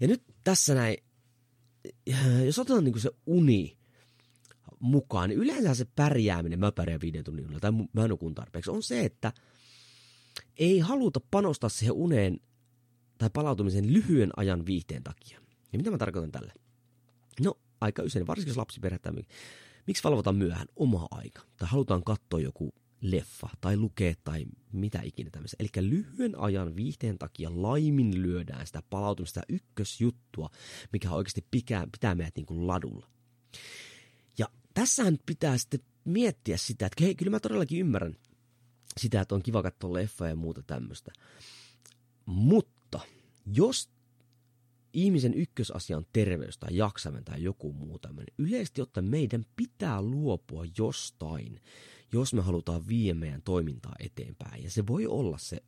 [0.00, 0.96] Ja nyt tässä näin,
[2.44, 3.76] jos otetaan niin se uni
[4.80, 8.82] mukaan, niin yleensä se pärjääminen, mä pärjään viiden tunnin unella, tai mä nukun tarpeeksi, on
[8.82, 9.32] se, että
[10.56, 12.40] ei haluta panostaa siihen uneen
[13.18, 15.40] tai palautumisen lyhyen ajan viihteen takia.
[15.72, 16.52] Ja mitä mä tarkoitan tälle?
[17.40, 19.12] No, aika usein, varsinkin jos lapsi perhettä,
[19.86, 21.42] miksi valvotaan myöhään oma aika?
[21.56, 25.56] Tai halutaan katsoa joku leffa tai lukea tai mitä ikinä tämmöistä.
[25.60, 30.50] Eli lyhyen ajan viihteen takia laimin lyödään sitä palautumista ykkösjuttua,
[30.92, 33.10] mikä oikeasti pitää, pitää meidät niin kuin ladulla.
[34.38, 38.16] Ja tässähän pitää sitten miettiä sitä, että hei, kyllä mä todellakin ymmärrän
[39.00, 41.12] sitä, että on kiva katsoa leffa ja muuta tämmöistä.
[42.26, 43.00] Mutta
[43.46, 43.90] jos
[44.92, 50.64] ihmisen ykkösasia on terveys tai jaksaminen tai joku muu tämmöinen, yleisesti ottaen meidän pitää luopua
[50.78, 51.60] jostain,
[52.12, 54.64] jos me halutaan viedä meidän toimintaa eteenpäin.
[54.64, 55.62] Ja se voi olla se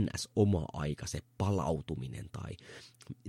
[0.00, 0.28] ns.
[0.36, 2.56] oma aika, se palautuminen tai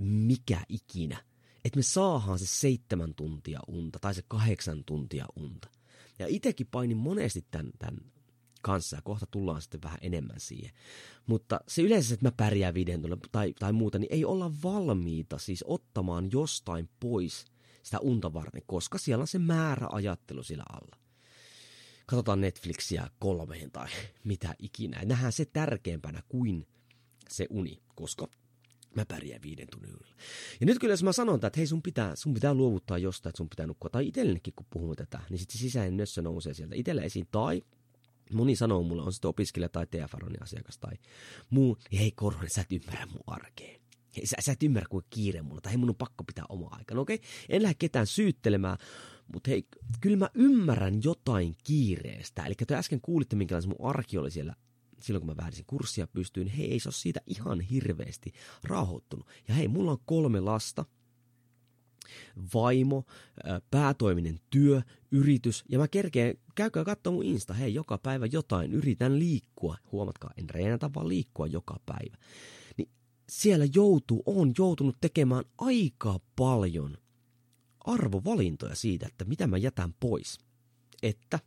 [0.00, 1.24] mikä ikinä.
[1.64, 5.68] Että me saadaan se seitsemän tuntia unta tai se kahdeksan tuntia unta.
[6.18, 8.12] Ja itekin painin monesti tämän, tämän
[8.62, 10.72] kanssa ja kohta tullaan sitten vähän enemmän siihen.
[11.26, 13.02] Mutta se yleensä, että mä pärjään viiden
[13.32, 17.44] tai, tai muuta, niin ei olla valmiita siis ottamaan jostain pois
[17.82, 20.40] sitä unta varten, koska siellä on se määrä ajattelu
[20.72, 21.01] alla
[22.06, 23.88] katsotaan Netflixiä kolmeen tai
[24.24, 25.02] mitä ikinä.
[25.04, 26.66] Nähdään se tärkeämpänä kuin
[27.28, 28.28] se uni, koska
[28.94, 30.16] mä pärjään viiden tunnin unilla.
[30.60, 33.36] Ja nyt kyllä jos mä sanon, että hei sun pitää, sun pitää luovuttaa jostain, että
[33.36, 37.02] sun pitää nukkua, tai itsellekin kun puhumme tätä, niin sitten sisäinen nössö nousee sieltä itselle
[37.02, 37.62] esiin, tai
[38.32, 40.92] moni sanoo mulle, on sitten opiskelija tai TFRonin asiakas tai
[41.50, 43.80] muu, niin hei Korhonen, sä et ymmärrä mun arkeen.
[44.16, 46.68] Hei, sä, sä et ymmärrä, kuinka kiire mulla, tai hei mun on pakko pitää oma
[46.70, 46.94] aika.
[46.94, 48.78] No okei, okay, en lähde ketään syyttelemään,
[49.32, 49.66] mutta hei,
[50.00, 52.44] kyllä mä ymmärrän jotain kiireestä.
[52.44, 54.54] Eli te äsken kuulitte, minkälainen mun arki oli siellä
[55.02, 58.32] silloin kun mä vähdisin kurssia pystyin, hei ei se ole siitä ihan hirveästi
[58.64, 59.26] rauhoittunut.
[59.48, 60.84] Ja hei, mulla on kolme lasta,
[62.54, 63.04] vaimo,
[63.70, 69.18] päätoiminen työ, yritys, ja mä kerkeen, käykää katsomaan mun Insta, hei, joka päivä jotain, yritän
[69.18, 72.16] liikkua, huomatkaa, en reenata, vaan liikkua joka päivä.
[72.78, 72.88] Niin
[73.28, 76.98] siellä joutuu, on joutunut tekemään aika paljon
[77.84, 80.38] arvovalintoja siitä, että mitä mä jätän pois.
[81.02, 81.38] Että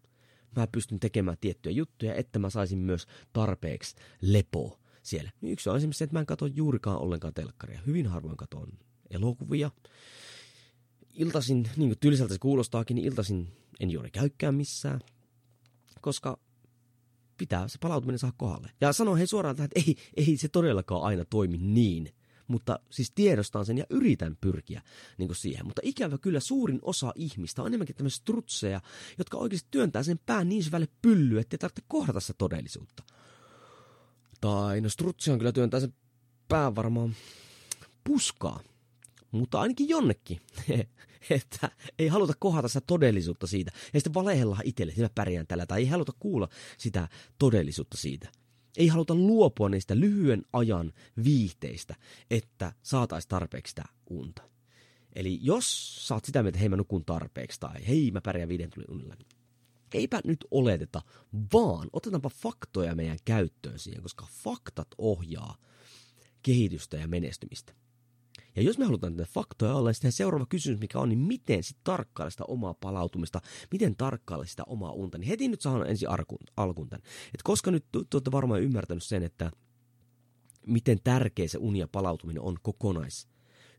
[0.55, 5.31] mä pystyn tekemään tiettyjä juttuja, että mä saisin myös tarpeeksi lepoa siellä.
[5.41, 7.81] Niin yksi on esimerkiksi se, että mä en katso juurikaan ollenkaan telkkaria.
[7.87, 8.67] Hyvin harvoin katon
[9.09, 9.71] elokuvia.
[11.13, 13.47] Iltasin, niin kuin tylsältä se kuulostaakin, niin iltasin
[13.79, 14.99] en juuri käykään missään,
[16.01, 16.39] koska
[17.37, 18.71] pitää se palautuminen saada kohdalle.
[18.81, 22.13] Ja sanon hei suoraan tähän, että ei, ei se todellakaan aina toimi niin,
[22.47, 24.81] mutta siis tiedostan sen ja yritän pyrkiä
[25.17, 25.65] niin kuin siihen.
[25.65, 28.81] Mutta ikävä kyllä suurin osa ihmistä on enemmänkin tämmöisiä strutseja,
[29.17, 33.03] jotka oikeasti työntää sen pään niin syvälle pyllyyn, ettei tarvitse kohdata sitä todellisuutta.
[34.41, 35.93] Tai no strutsi on kyllä työntää sen
[36.47, 37.15] pään varmaan
[38.03, 38.59] puskaa,
[39.31, 40.41] mutta ainakin jonnekin,
[41.29, 43.71] että ei haluta kohdata sitä todellisuutta siitä.
[43.93, 47.07] Ja sitten valehellaan itselle, että mä pärjään tällä, tai ei haluta kuulla sitä
[47.39, 48.29] todellisuutta siitä.
[48.77, 51.95] Ei haluta luopua niistä lyhyen ajan viihteistä,
[52.31, 54.41] että saataisiin tarpeeksi sitä unta.
[55.15, 58.69] Eli jos saat sitä mieltä, että hei mä nukun tarpeeksi tai hei mä pärjään viiden
[58.69, 59.27] tunnin unilla, niin
[59.93, 61.01] eipä nyt oleteta,
[61.53, 65.57] vaan otetaanpa faktoja meidän käyttöön siihen, koska faktat ohjaa
[66.41, 67.73] kehitystä ja menestymistä.
[68.55, 71.63] Ja jos me halutaan näitä faktoja olla, niin sitten seuraava kysymys, mikä on, niin miten
[71.63, 73.41] sitten tarkkailla sitä omaa palautumista,
[73.71, 76.09] miten tarkkailla sitä omaa unta, niin heti nyt saadaan ensin
[76.57, 77.03] alkuun tämän.
[77.33, 79.51] Et koska nyt te olette varmaan ymmärtänyt sen, että
[80.67, 83.27] miten tärkeä se uni ja palautuminen on kokonais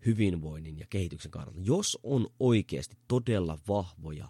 [0.07, 1.61] hyvinvoinnin ja kehityksen kannalta.
[1.63, 4.29] Jos on oikeasti todella vahvoja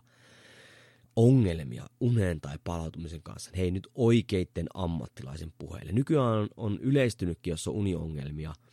[1.17, 5.93] ongelmia unen tai palautumisen kanssa, hei nyt oikeitten ammattilaisen puheille.
[5.93, 8.55] Nykyään on yleistynytkin, jos on uniongelmia–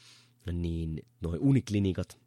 [0.51, 2.19] niin noin uniklinikat,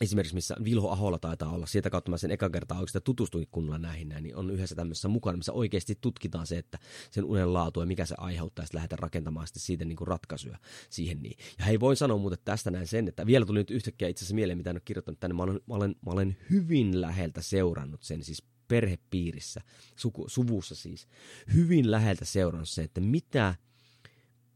[0.00, 3.78] esimerkiksi missä Vilho Aholla taitaa olla, sieltä kautta mä sen eka kertaa oikeastaan tutustuin kunnolla
[3.78, 6.78] näihin näin, niin on yhdessä tämmöisessä mukana, missä oikeasti tutkitaan se, että
[7.10, 10.58] sen unen laatu ja mikä se aiheuttaa, ja lähdetään rakentamaan sitten siitä niin kuin ratkaisuja
[10.90, 11.36] siihen niin.
[11.58, 14.34] Ja hei, voin sanoa muuten tästä näin sen, että vielä tuli nyt yhtäkkiä itse asiassa
[14.34, 18.02] mieleen, mitä en ole kirjoittanut tänne, mä olen, mä olen, mä olen hyvin läheltä seurannut
[18.02, 19.60] sen, siis perhepiirissä,
[19.96, 21.08] suku, suvussa siis,
[21.54, 23.54] hyvin läheltä seurannut sen, että mitä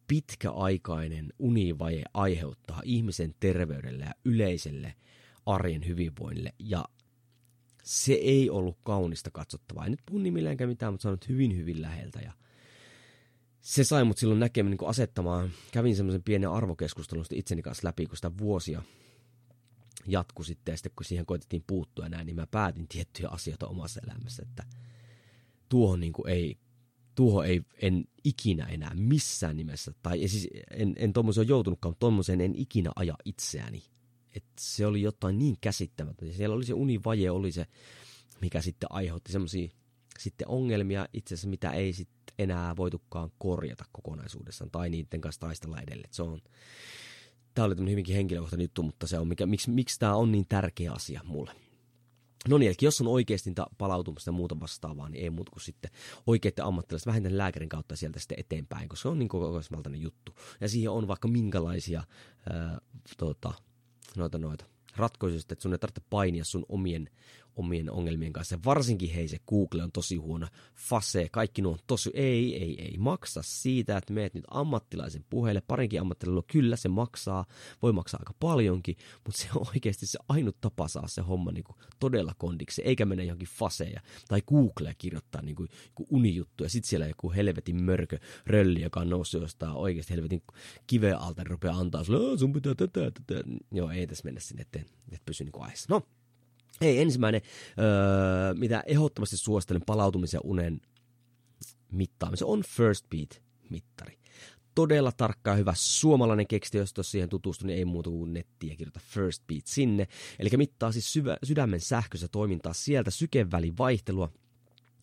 [0.07, 4.95] pitkäaikainen univaje aiheuttaa ihmisen terveydelle ja yleiselle
[5.47, 6.53] arjen hyvinvoinnille.
[6.59, 6.85] Ja
[7.83, 9.85] se ei ollut kaunista katsottavaa.
[9.85, 12.21] En nyt puhu nimilläänkään mitään, mutta se on nyt hyvin, hyvin läheltä.
[12.21, 12.33] Ja
[13.61, 15.51] se sai mut silloin näkemään niin asettamaan.
[15.73, 18.83] Kävin semmoisen pienen arvokeskustelun itseni kanssa läpi, kun sitä vuosia
[20.07, 20.73] jatku sitten.
[20.73, 24.65] Ja sitten kun siihen koitettiin puuttua näin, niin mä päätin tiettyjä asioita omassa elämässä, että
[25.69, 26.59] tuohon niin ei
[27.17, 32.41] tuohon ei, en ikinä enää missään nimessä, tai siis en, en tuommoisen joutunutkaan, mutta tuommoiseen
[32.41, 33.83] en ikinä aja itseäni.
[34.37, 36.35] Et se oli jotain niin käsittämätöntä.
[36.35, 37.67] Siellä oli se univaje, oli se,
[38.41, 39.69] mikä sitten aiheutti semmoisia
[40.19, 45.81] sitten ongelmia itse asiassa, mitä ei sitten enää voitukaan korjata kokonaisuudessaan, tai niiden kanssa taistella
[45.81, 46.13] edelleen.
[46.13, 46.41] Se on,
[47.55, 50.47] tämä oli tämmöinen hyvinkin henkilökohtainen juttu, mutta se on, mikä, miksi, miksi tämä on niin
[50.49, 51.53] tärkeä asia mulle.
[52.49, 55.91] No niin, eli jos on oikeasti palautumista ja muuta vastaavaa, niin ei muuta kuin sitten
[56.27, 60.35] oikeiden ammattilaiset vähintään lääkärin kautta sieltä sitten eteenpäin, koska se on niin kokonaisvaltainen juttu.
[60.61, 62.03] Ja siihen on vaikka minkälaisia
[62.51, 62.79] ää,
[63.19, 63.53] tuota,
[64.17, 64.65] noita, noita
[64.97, 67.11] ratkaisuja, että sun ei tarvitse painia sun omien
[67.57, 68.55] omien ongelmien kanssa.
[68.55, 72.83] Ja varsinkin hei se Google on tosi huono, Fase, kaikki nuo on tosi, ei, ei,
[72.83, 77.45] ei, maksa siitä, että meet nyt ammattilaisen puheelle, parinkin ammattilaisella, kyllä se maksaa,
[77.83, 81.65] voi maksaa aika paljonkin, mutta se on oikeasti se ainut tapa saa se homma niin
[81.65, 86.71] kuin todella kondiksi, eikä mennä johonkin faseja tai Googlea kirjoittaa niin kuin, kuin unijuttu ja
[86.71, 90.43] sitten siellä joku helvetin mörkö rölli, joka on noussut jostain oikeasti helvetin
[90.87, 93.45] kiveen alta, niin rupeaa antaa sulle, sun pitää tätä, tätä.
[93.73, 94.81] Joo, ei tässä mennä sinne, että
[95.13, 96.03] et pysy niin kuin No,
[96.81, 97.41] Hei, ensimmäinen,
[97.79, 100.81] öö, mitä ehdottomasti suosittelen palautumisen unen
[101.93, 104.19] mittaamisen, on First Beat-mittari.
[104.75, 108.77] Todella tarkka ja hyvä suomalainen keksitö, jos tuossa siihen tutustuu, niin ei muuta kuin nettiä
[108.77, 110.09] kirjoita First Beat sinne.
[110.39, 114.29] Eli mittaa siis syvä, sydämen sähköistä toimintaa sieltä sykevälivaihtelua–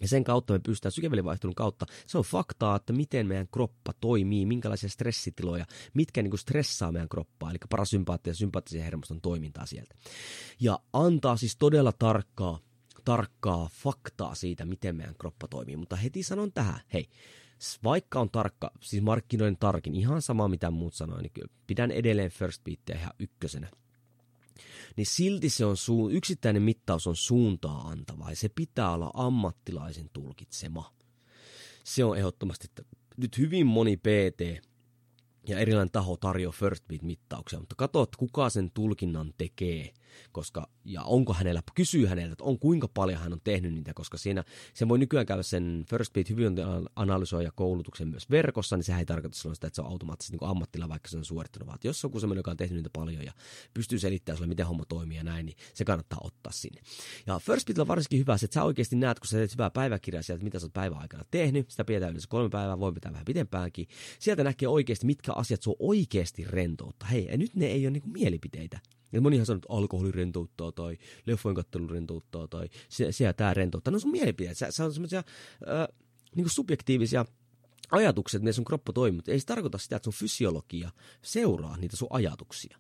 [0.04, 4.46] ja sen kautta me pystytään sykevälivaihtelun kautta, se on faktaa, että miten meidän kroppa toimii,
[4.46, 9.96] minkälaisia stressitiloja, mitkä niin kuin stressaa meidän kroppaa, eli parasympaattisen ja sympaattisen hermoston toimintaa sieltä.
[10.60, 12.60] Ja antaa siis todella tarkkaa,
[13.06, 15.76] tarkkaa faktaa siitä, miten meidän kroppa toimii.
[15.76, 17.10] Mutta heti sanon tähän, hei,
[17.84, 22.64] vaikka on tarkka, siis markkinoiden tarkin, ihan sama mitä muut sanoo, niin pidän edelleen First
[22.64, 23.70] Beatia ihan ykkösenä
[24.98, 30.10] niin silti se on su- yksittäinen mittaus on suuntaa antava ja se pitää olla ammattilaisen
[30.14, 30.94] tulkitsema.
[31.84, 32.68] Se on ehdottomasti
[33.18, 34.64] nyt hyvin moni PT
[35.48, 39.94] ja erilainen taho tarjoaa first beat-mittauksia, mutta katso, että kuka sen tulkinnan tekee,
[40.32, 44.18] koska, ja onko hänellä, kysyy häneltä, että on kuinka paljon hän on tehnyt niitä, koska
[44.18, 49.06] siinä se voi nykyään käydä sen first beat hyvinvointianalysoija koulutuksen myös verkossa, niin sehän ei
[49.06, 52.06] tarkoita silloin sitä, että se on automaattisesti niin ammattila, vaikka se on suorittanut, vaan jos
[52.06, 53.34] on joku semmoinen, joka on tehnyt niitä paljon ja
[53.74, 56.82] pystyy selittämään sulle, miten homma toimii ja näin, niin se kannattaa ottaa sinne.
[57.28, 59.70] Ja first beat on varsinkin hyvä se, että sä oikeasti näet, kun sä teet hyvää
[59.70, 63.12] päiväkirjaa sieltä, mitä sä oot päivän aikana tehnyt, sitä pidetään yleensä kolme päivää, voi pitää
[63.12, 63.88] vähän pitempäänkin.
[64.20, 67.10] Sieltä näkee oikeasti, mitkä asiat sua oikeasti rentouttaa.
[67.10, 68.80] Hei, ja nyt ne ei ole niinku mielipiteitä.
[69.14, 73.54] Ja monihan sanoo, että alkoholi rentouttaa tai leffojen kattelu rentouttaa tai se, se ja tämä
[73.54, 73.92] rentouttaa.
[73.92, 74.58] Ne on sun mielipiteet.
[74.58, 75.88] Se, se on semmoisia äh,
[76.36, 77.26] niinku subjektiivisia
[77.92, 81.98] ajatukset, miten sun kroppa toimii, mutta ei se tarkoita sitä, että sun fysiologia seuraa niitä
[81.98, 82.78] sun ajatuksia.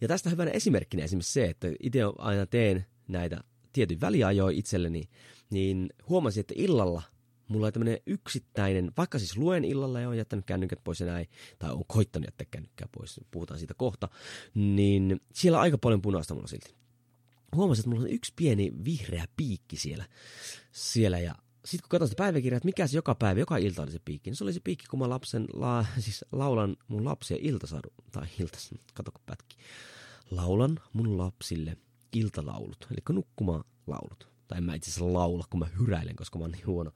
[0.00, 5.08] Ja tästä hyvänä esimerkkinä esimerkiksi se, että itse aina teen näitä tietyn väliajoja itselleni,
[5.50, 7.02] niin huomasin, että illalla–
[7.50, 11.28] mulla on tämmöinen yksittäinen, vaikka siis luen illalla ja on jättänyt kännykät pois ja näin,
[11.58, 14.08] tai on koittanut jättää kännykkää pois, puhutaan siitä kohta,
[14.54, 16.74] niin siellä on aika paljon punaista mulla silti.
[17.56, 20.04] Huomasin, että mulla on yksi pieni vihreä piikki siellä,
[20.72, 21.34] siellä ja
[21.64, 24.30] sitten kun katsoin sitä päiväkirjaa, että mikä se joka päivä, joka ilta oli se piikki,
[24.30, 28.26] niin se oli se piikki, kun mä lapsen, la, siis laulan mun lapsia iltasadu, tai
[28.40, 29.56] iltas, kato kun pätki,
[30.30, 31.76] laulan mun lapsille
[32.12, 34.30] iltalaulut, eli nukkumaan laulut.
[34.48, 36.92] Tai en mä itse asiassa laula, kun mä hyräilen, koska mä oon niin huono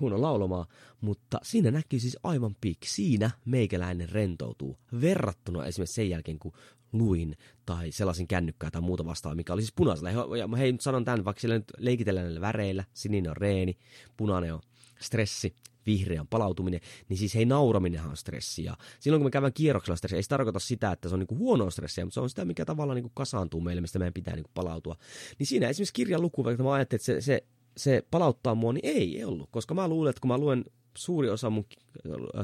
[0.00, 0.66] huono laulamaan,
[1.00, 2.88] mutta siinä näkyy siis aivan piikki.
[2.88, 6.52] Siinä meikäläinen rentoutuu verrattuna esimerkiksi sen jälkeen, kun
[6.92, 7.36] luin
[7.66, 10.36] tai sellaisin kännykkää tai muuta vastaavaa, mikä oli siis punaisella.
[10.36, 13.78] Ja hei, nyt sanon tämän, vaikka siellä nyt leikitellään näillä väreillä, sininen on reeni,
[14.16, 14.60] punainen on
[15.00, 15.54] stressi,
[15.86, 18.64] vihreä on palautuminen, niin siis hei, nauraminenhan on stressi.
[18.64, 21.36] Ja silloin kun me käydään kierroksella stressi, ei se tarkoita sitä, että se on niinku
[21.36, 24.50] huonoa stressiä, mutta se on sitä, mikä tavallaan niinku kasaantuu meille, mistä meidän pitää niinku
[24.54, 24.96] palautua.
[25.38, 27.44] Niin siinä esimerkiksi kirjan luku, vaikka mä ajattelin, että se, se
[27.76, 29.48] se palauttaa mua, niin ei, ei ollut.
[29.50, 30.64] Koska mä luulen, että kun mä luen
[30.96, 31.66] suuri osa mun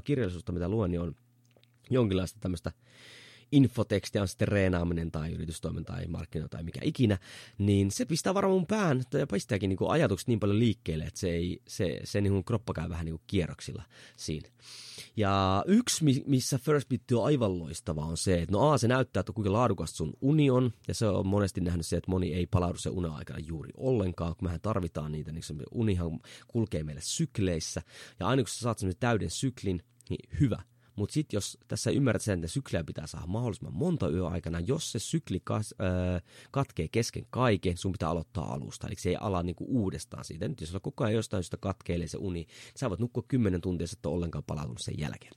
[0.04, 1.16] kirjallisuutta, mitä luen, niin on
[1.90, 2.72] jonkinlaista tämmöistä
[3.52, 7.18] infotekstiä on sitten reenaaminen tai yritystoiminta tai markkinointi tai mikä ikinä,
[7.58, 11.30] niin se pistää varmaan mun pään ja pistääkin niin ajatukset niin paljon liikkeelle, että se,
[11.30, 13.82] ei, se, se niin kroppa käy vähän niin kierroksilla
[14.16, 14.48] siinä.
[15.16, 19.20] Ja yksi, missä First Beat on aivan loistava, on se, että no A, se näyttää,
[19.20, 22.46] että kuinka laadukasta sun uni on, ja se on monesti nähnyt se, että moni ei
[22.46, 27.02] palaudu se unen aikana juuri ollenkaan, kun mehän tarvitaan niitä, niin se unihan kulkee meille
[27.04, 27.82] sykleissä,
[28.20, 30.62] ja aina kun sä saat täyden syklin, niin hyvä–
[30.96, 34.92] mutta sitten jos tässä ymmärrät sen, että sykliä pitää saada mahdollisimman monta yö aikana, jos
[34.92, 38.86] se sykli kas, äh, katkee kesken kaiken, sun pitää aloittaa alusta.
[38.86, 40.48] Eli se ei ala niinku uudestaan siitä.
[40.48, 43.60] Nyt jos sulla koko ajan jostain syystä katkeilee se uni, niin sä voit nukkua kymmenen
[43.60, 45.32] tuntia, että ollenkaan palautunut sen jälkeen.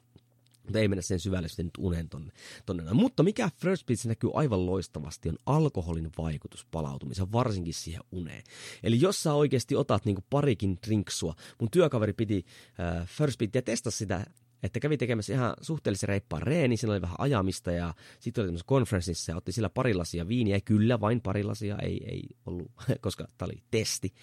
[0.63, 2.31] Mutta ei mennä sen syvälle sitten nyt unen tonne,
[2.65, 2.93] tonne.
[2.93, 8.43] Mutta mikä First Beats näkyy aivan loistavasti on alkoholin vaikutus palautumiseen, varsinkin siihen uneen.
[8.83, 12.45] Eli jos sä oikeasti otat niinku parikin drinksua, mun työkaveri piti
[12.79, 14.25] äh, First Beatia testata sitä
[14.63, 18.67] että kävi tekemässä ihan suhteellisen reippaan reeni, siinä oli vähän ajamista ja sitten oli tämmöisessä
[18.67, 23.27] konferenssissa ja otti sillä pari lasia viiniä, kyllä vain pari lasia, ei, ei ollut, koska
[23.37, 24.13] tämä oli testi.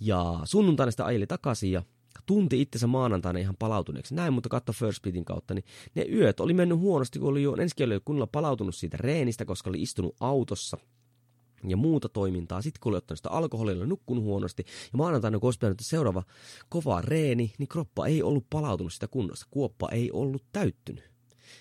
[0.00, 1.82] Ja sunnuntaina sitä ajeli takaisin ja
[2.26, 4.14] tunti itsensä maanantaina ihan palautuneeksi.
[4.14, 7.56] Näin, mutta katso First Beatin kautta, niin ne yöt oli mennyt huonosti, kun oli jo
[7.56, 10.78] ensin oli kunnolla palautunut siitä reenistä, koska oli istunut autossa–
[11.64, 12.62] ja muuta toimintaa.
[12.62, 16.22] Sitten kun oli ottanut sitä alkoholilla, nukkunut huonosti ja maanantaina kun olisi seuraava
[16.68, 19.46] kova reeni, niin kroppa ei ollut palautunut sitä kunnosta.
[19.50, 21.17] Kuoppa ei ollut täyttynyt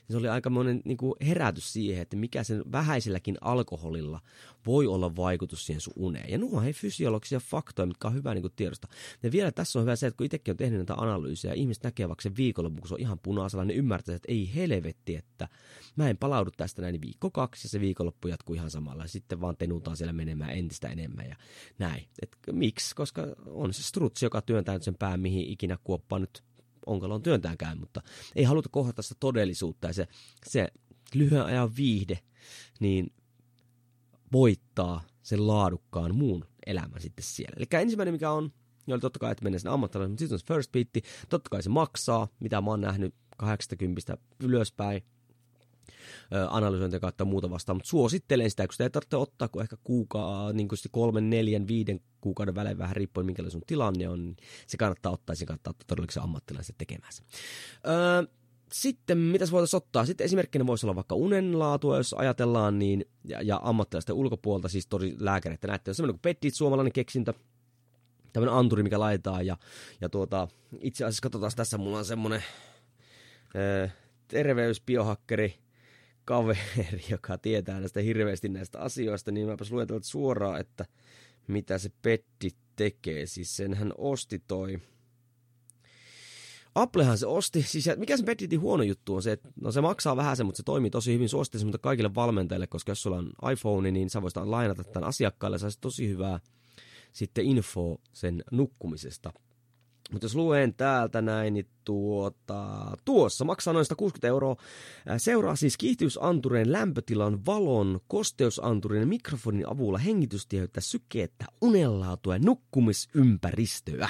[0.10, 4.22] se oli aika monen niin kuin herätys siihen, että mikä sen vähäiselläkin alkoholilla
[4.66, 6.30] voi olla vaikutus siihen sun uneen.
[6.30, 8.88] Ja nuo on hei fysiologisia faktoja, mitkä on hyvä niin tiedosta.
[9.24, 12.08] Ja vielä tässä on hyvä se, että kun itsekin on tehnyt näitä analyysejä, ihmiset näkee
[12.08, 15.48] vaikka sen viikonloppu, kun se on ihan punaisella, niin ymmärtää, että ei helvetti, että
[15.96, 19.04] mä en palaudu tästä näin viikko kaksi ja se viikonloppu jatkuu ihan samalla.
[19.04, 21.36] Ja sitten vaan tenutaan siellä menemään entistä enemmän ja
[21.80, 22.08] näin.
[22.22, 22.96] Et miksi?
[22.96, 26.44] Koska on se strutsi, joka työntää sen pään mihin ikinä kuoppaa nyt
[26.88, 28.02] onkalon työntäänkään, mutta
[28.36, 29.88] ei haluta kohdata sitä todellisuutta.
[29.88, 30.08] Ja se,
[30.46, 30.68] se
[31.14, 32.20] lyhyen ajan viihde,
[32.80, 33.14] niin
[34.32, 37.56] voittaa sen laadukkaan muun elämän sitten siellä.
[37.58, 38.52] Eli ensimmäinen, mikä on,
[38.86, 40.88] niin oli totta kai, että mennään sinne ammattilaisen, mutta sitten on se first beat,
[41.30, 45.04] totta kai se maksaa, mitä mä oon nähnyt 80 ylöspäin,
[46.50, 50.54] analysointia kautta muuta vastaan, mutta suosittelen sitä, kun sitä ei tarvitse ottaa kuin ehkä kuukaa,
[50.54, 54.38] niin kuin kolmen, neljän, viiden kuukauden välein vähän riippuen minkälainen sun tilanne on, niin
[54.68, 57.24] se kannattaa ottaa ja se kannattaa ottaa todellakin ammattilaisen tekemään se.
[57.88, 58.24] Öö,
[58.72, 60.06] sitten mitä voitaisiin ottaa?
[60.06, 65.16] Sitten esimerkkinä voisi olla vaikka unenlaatua, jos ajatellaan, niin, ja, ja ammattilaisten ulkopuolelta, siis tori
[65.20, 67.34] lääkäreitä näette, on semmoinen kuin Peddit, suomalainen keksintö,
[68.34, 69.58] tämmöinen anturi, mikä laitetaan, ja,
[70.02, 70.48] ja tuota,
[70.80, 72.44] itse asiassa katsotaan tässä, mulla on semmoinen
[73.56, 73.88] öö,
[74.28, 75.60] terveysbiohakkeri,
[76.28, 76.60] kaveri,
[77.12, 80.86] joka tietää näistä hirveästi näistä asioista, niin mäpäs tältä suoraan, että
[81.48, 83.26] mitä se Petti tekee.
[83.26, 84.80] Siis sen hän osti toi
[86.76, 90.16] Applehan se osti, siis mikä se Bedditin huono juttu on se, että no se maksaa
[90.16, 93.32] vähän se, mutta se toimii tosi hyvin suosittelisi mutta kaikille valmentajille, koska jos sulla on
[93.52, 96.40] iPhone, niin sä voisit lainata tämän asiakkaalle, saisi tosi hyvää
[97.14, 99.34] sitten info sen nukkumisesta.
[100.12, 104.56] Mutta jos luen täältä näin, niin tuota, tuossa maksaa noin 160 euroa.
[105.18, 114.10] Seuraa siis kiihtyysantureen lämpötilan, valon, kosteusantureen ja mikrofonin avulla hengitystiheyttä, sykettä, unenlaatua ja nukkumisympäristöä.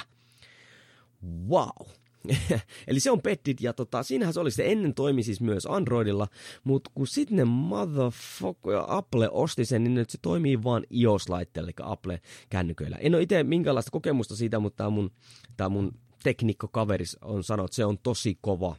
[1.49, 1.87] Wow!
[2.87, 6.27] Eli se on Pettit ja tota, siinähän se oli se ennen toimi siis myös Androidilla,
[6.63, 11.91] mutta kun sitten ne motherfucker Apple osti sen, niin nyt se toimii vaan iOS-laitteella, eli
[11.91, 12.97] Apple-kännyköillä.
[12.97, 15.11] En ole itse minkäänlaista kokemusta siitä, mutta tämä mun,
[15.57, 15.91] tää mun
[16.23, 18.75] teknikkokaveris on sanonut, että se on tosi kova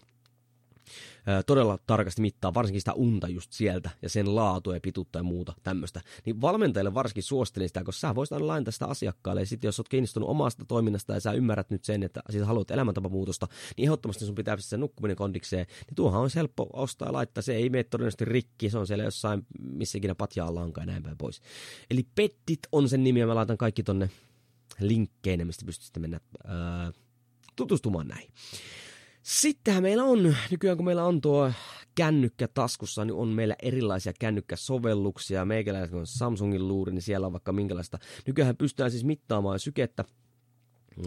[1.46, 5.54] todella tarkasti mittaa, varsinkin sitä unta just sieltä ja sen laatua ja pituutta ja muuta
[5.62, 6.00] tämmöistä.
[6.24, 9.80] Niin valmentajille varsinkin suosittelin sitä, koska sä voisit aina lainata sitä asiakkaalle ja sitten jos
[9.80, 14.24] oot kiinnostunut omasta toiminnasta ja sä ymmärrät nyt sen, että siitä haluat elämäntapamuutosta, niin ehdottomasti
[14.24, 17.84] sun pitää se nukkuminen kondikseen, niin tuohan on helppo ostaa ja laittaa, se ei mene
[17.84, 21.40] todennäköisesti rikki, se on siellä jossain missä ikinä patja onkaan ja näin päin pois.
[21.90, 24.10] Eli Pettit on sen nimi ja mä laitan kaikki tonne
[24.80, 26.92] linkkeinä, mistä pystyt sitten mennä ää,
[27.56, 28.30] tutustumaan näihin.
[29.28, 31.52] Sittenhän meillä on, nykyään kun meillä on tuo
[31.94, 35.44] kännykkä taskussa, niin on meillä erilaisia kännykkäsovelluksia.
[35.44, 37.98] Meikäläinen on Samsungin luuri, niin siellä on vaikka minkälaista.
[38.26, 40.04] Nykyään pystytään siis mittaamaan sykettä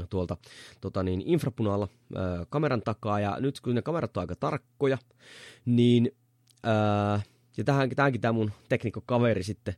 [0.09, 0.37] tuolta
[0.81, 3.19] tota niin, infrapunaalla ää, kameran takaa.
[3.19, 4.97] Ja nyt kun ne kamerat on aika tarkkoja,
[5.65, 6.11] niin
[6.63, 7.21] ää,
[7.57, 9.73] ja tähänkin, tähänkin tämä mun teknikkokaveri sitten,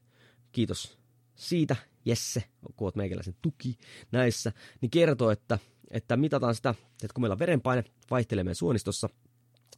[0.52, 0.98] kiitos
[1.36, 1.76] siitä,
[2.06, 2.44] Jesse,
[2.76, 3.78] kun oot meikäläisen tuki
[4.12, 4.52] näissä,
[4.82, 5.60] niin kertoo, että
[5.92, 9.10] että mitataan sitä, että kun meillä on verenpaine, vaihtelee meidän suonistossa,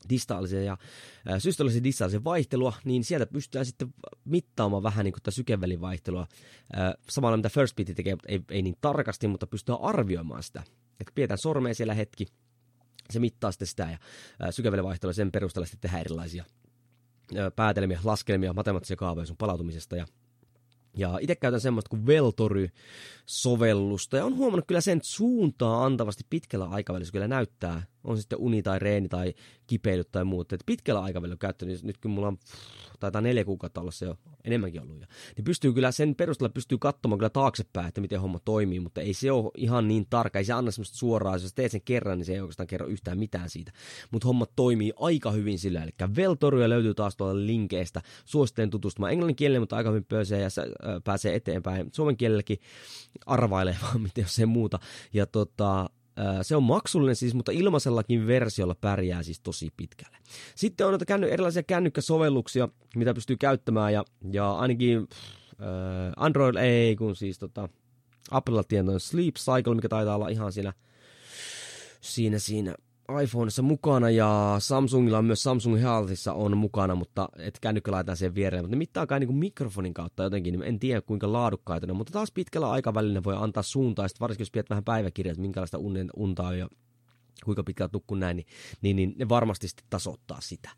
[0.09, 0.77] distaalisen ja
[1.39, 3.93] systolisen distaalisen vaihtelua, niin sieltä pystytään sitten
[4.25, 6.27] mittaamaan vähän niin kuin sykevälin vaihtelua.
[7.09, 10.63] Samalla mitä First Beat tekee, ei, ei niin tarkasti, mutta pystytään arvioimaan sitä.
[10.99, 12.25] Että pidetään sormea siellä hetki,
[13.09, 13.97] se mittaa sitten sitä
[14.39, 16.45] ja sykevälin vaihtelua sen perusteella sitten tehdään erilaisia
[17.55, 20.05] päätelmiä, laskelmia, matemaattisia kaavoja sun palautumisesta ja
[20.95, 27.11] ja itse käytän semmoista kuin Veltory-sovellusta ja on huomannut kyllä sen suuntaa antavasti pitkällä aikavälillä,
[27.11, 29.33] kyllä näyttää, on sitten uni tai reeni tai
[29.67, 30.55] kipeily tai muuta.
[30.55, 32.37] että pitkällä aikavälillä käyttänyt, nyt kun mulla on
[32.99, 35.01] taitaa neljä kuukautta olla se jo enemmänkin ollut.
[35.01, 39.01] Ja, niin pystyy kyllä sen perusteella pystyy katsomaan kyllä taaksepäin, että miten homma toimii, mutta
[39.01, 42.17] ei se ole ihan niin tarkka, ei se anna semmoista suoraa, jos teet sen kerran,
[42.17, 43.71] niin se ei oikeastaan kerro yhtään mitään siitä.
[44.11, 49.35] Mutta homma toimii aika hyvin sillä, eli Veltoria löytyy taas tuolta linkeistä, suosittelen tutustumaan englannin
[49.35, 50.49] kielelle, mutta aika hyvin pääsee ja
[51.03, 51.89] pääsee eteenpäin.
[51.93, 52.57] Suomen kielelläkin
[53.25, 54.79] arvailee vaan, miten jos muuta.
[55.13, 55.89] Ja tota,
[56.41, 60.17] se on maksullinen siis, mutta ilmaisellakin versiolla pärjää siis tosi pitkälle.
[60.55, 66.95] Sitten on noita känny, erilaisia kännykkäsovelluksia, mitä pystyy käyttämään ja, ja ainakin äh, Android ei,
[66.95, 67.69] kun siis tota,
[68.31, 70.73] Applella tietoinen Sleep Cycle, mikä taitaa olla ihan siinä,
[72.01, 72.75] siinä, siinä
[73.23, 78.35] iPhoneissa mukana ja Samsungilla on myös Samsung Healthissa on mukana, mutta et kännykkä laitetaan siihen
[78.35, 78.63] viereen.
[78.63, 82.13] Mutta ne mittaa kai niin mikrofonin kautta jotenkin, niin en tiedä kuinka laadukkaita ne mutta
[82.13, 86.53] taas pitkällä aikavälillä voi antaa suuntaa, sitten varsinkin jos pidät vähän päiväkirjat, minkälaista unen, untaa
[86.53, 86.67] ja
[87.45, 88.47] kuinka pitkään nukkun näin, niin,
[88.81, 90.69] niin, niin ne varmasti sitten tasoittaa sitä.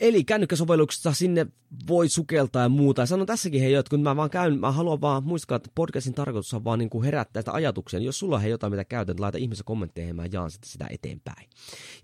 [0.00, 1.46] Eli kännykkäsovelluksesta sinne
[1.88, 3.02] voi sukeltaa ja muuta.
[3.02, 6.14] Ja sanon tässäkin hei, että kun mä vaan käyn, mä haluan vaan muistaa, että podcastin
[6.14, 8.00] tarkoitus on vaan niin kuin herättää sitä ajatuksia.
[8.00, 11.48] Jos sulla on jotain, mitä käytät, laita ihmisiä kommentteihin ja mä jaan sitten sitä eteenpäin.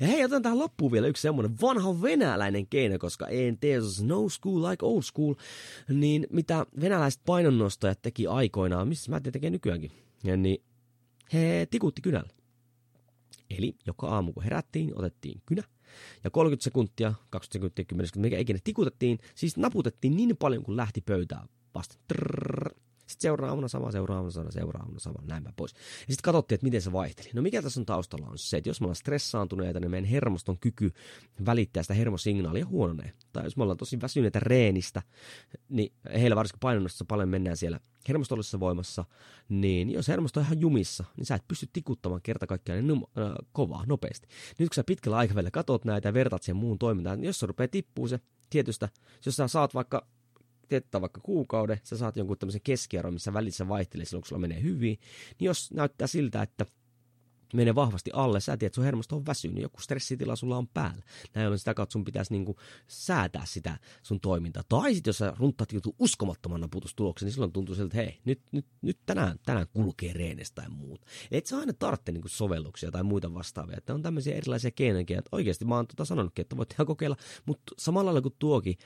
[0.00, 4.28] Ja hei, otan tähän loppuun vielä yksi semmoinen vanha venäläinen keino, koska en tee no
[4.28, 5.34] school like old school,
[5.88, 9.92] niin mitä venäläiset painonnostajat teki aikoinaan, missä mä tekee nykyäänkin,
[10.24, 10.62] ja niin
[11.32, 12.30] he tikutti kynällä.
[13.58, 15.62] Eli joka aamu kun herättiin, otettiin kynä,
[16.24, 20.76] ja 30 sekuntia, 20 sekuntia, 10 sekuntia, mikä ikinä tikutettiin, siis naputettiin niin paljon kuin
[20.76, 21.96] lähti pöytään vasta.
[22.08, 22.74] Trrr.
[23.06, 25.72] Sitten seuraavana sama, seuraavana sama, seuraavana sama, näin päin pois.
[25.72, 27.30] Ja sitten katsottiin, että miten se vaihteli.
[27.34, 30.58] No mikä tässä on taustalla on se, että jos me ollaan stressaantuneita, niin meidän hermoston
[30.58, 30.92] kyky
[31.46, 33.12] välittää sitä hermosignaalia huononee.
[33.32, 35.02] Tai jos me ollaan tosi väsyneitä reenistä,
[35.68, 39.04] niin heillä varsinkin painonnossa paljon mennään siellä hermostollisessa voimassa,
[39.48, 43.20] niin jos hermosto on ihan jumissa, niin sä et pysty tikuttamaan kerta kaikkiaan niin num-
[43.22, 44.28] äh, kovaa, nopeasti.
[44.58, 47.46] Nyt kun sä pitkällä aikavälillä katot näitä ja vertaat sen muun toimintaan, niin jos se
[47.46, 48.88] rupeaa tippuu se tietystä,
[49.26, 50.06] jos sä saat vaikka
[50.68, 54.62] teettää vaikka kuukauden, sä saat jonkun tämmöisen keskiarvon, missä välissä vaihtelee silloin, kun sulla menee
[54.62, 54.98] hyvin,
[55.38, 56.66] niin jos näyttää siltä, että
[57.56, 61.02] menee vahvasti alle, sä tiedät, että sun hermosto on väsynyt, joku stressitila sulla on päällä.
[61.34, 62.56] Näin ollen sitä kautta sun pitäisi niinku
[62.88, 64.62] säätää sitä sun toimintaa.
[64.68, 68.40] Tai sitten jos sä runttaat joutuu uskomattoman naputustuloksen, niin silloin tuntuu siltä, että hei, nyt,
[68.52, 71.06] nyt, nyt tänään, tänään kulkee reenestä tai muuta.
[71.30, 73.76] Et sä aina tarvitse niinku sovelluksia tai muita vastaavia.
[73.78, 77.16] Että on tämmöisiä erilaisia keinoja, että oikeasti mä oon tota sanonutkin, että voit ihan kokeilla,
[77.46, 78.76] mutta samalla lailla kuin tuokin,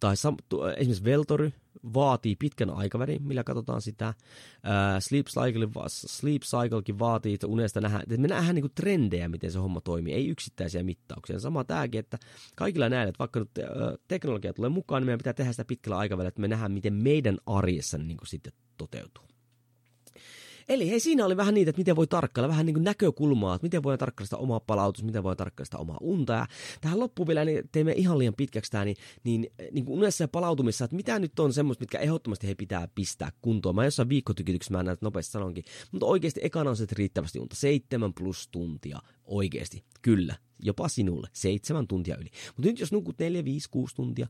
[0.00, 1.52] tai sam, tu, esimerkiksi Veltory
[1.94, 4.14] vaatii pitkän aikavälin, millä katsotaan sitä.
[4.98, 9.58] Sleep, Cycle, sleep Cyclekin vaatii, että unesta nähdään, että me nähdään niin trendejä, miten se
[9.58, 11.40] homma toimii, ei yksittäisiä mittauksia.
[11.40, 12.18] Sama tämäkin, että
[12.56, 13.50] kaikilla näillä, että vaikka nyt
[14.08, 17.38] teknologia tulee mukaan, niin meidän pitää tehdä sitä pitkällä aikavälillä, että me nähdään, miten meidän
[17.46, 19.33] arjessa niin sitten toteutuu.
[20.68, 23.64] Eli hei, siinä oli vähän niitä, että miten voi tarkkailla, vähän niin kuin näkökulmaa, että
[23.64, 26.32] miten voi tarkkailla sitä omaa palautusta, miten voi tarkkailla sitä omaa unta.
[26.32, 26.46] Ja
[26.80, 30.28] tähän loppuun vielä niin teemme ihan liian pitkäksi tämä, niin, niin, niin kuin unessa ja
[30.28, 33.74] palautumissa, että mitä nyt on semmoista, mitkä ehdottomasti he pitää pistää kuntoon.
[33.74, 38.14] Mä jossain viikkotykityksessä mä näitä nopeasti sanonkin, mutta oikeasti ekana on se riittävästi unta, seitsemän
[38.14, 40.34] plus tuntia oikeasti, kyllä
[40.64, 42.30] jopa sinulle, seitsemän tuntia yli.
[42.56, 44.26] Mutta nyt jos nukut neljä, viisi, kuusi tuntia,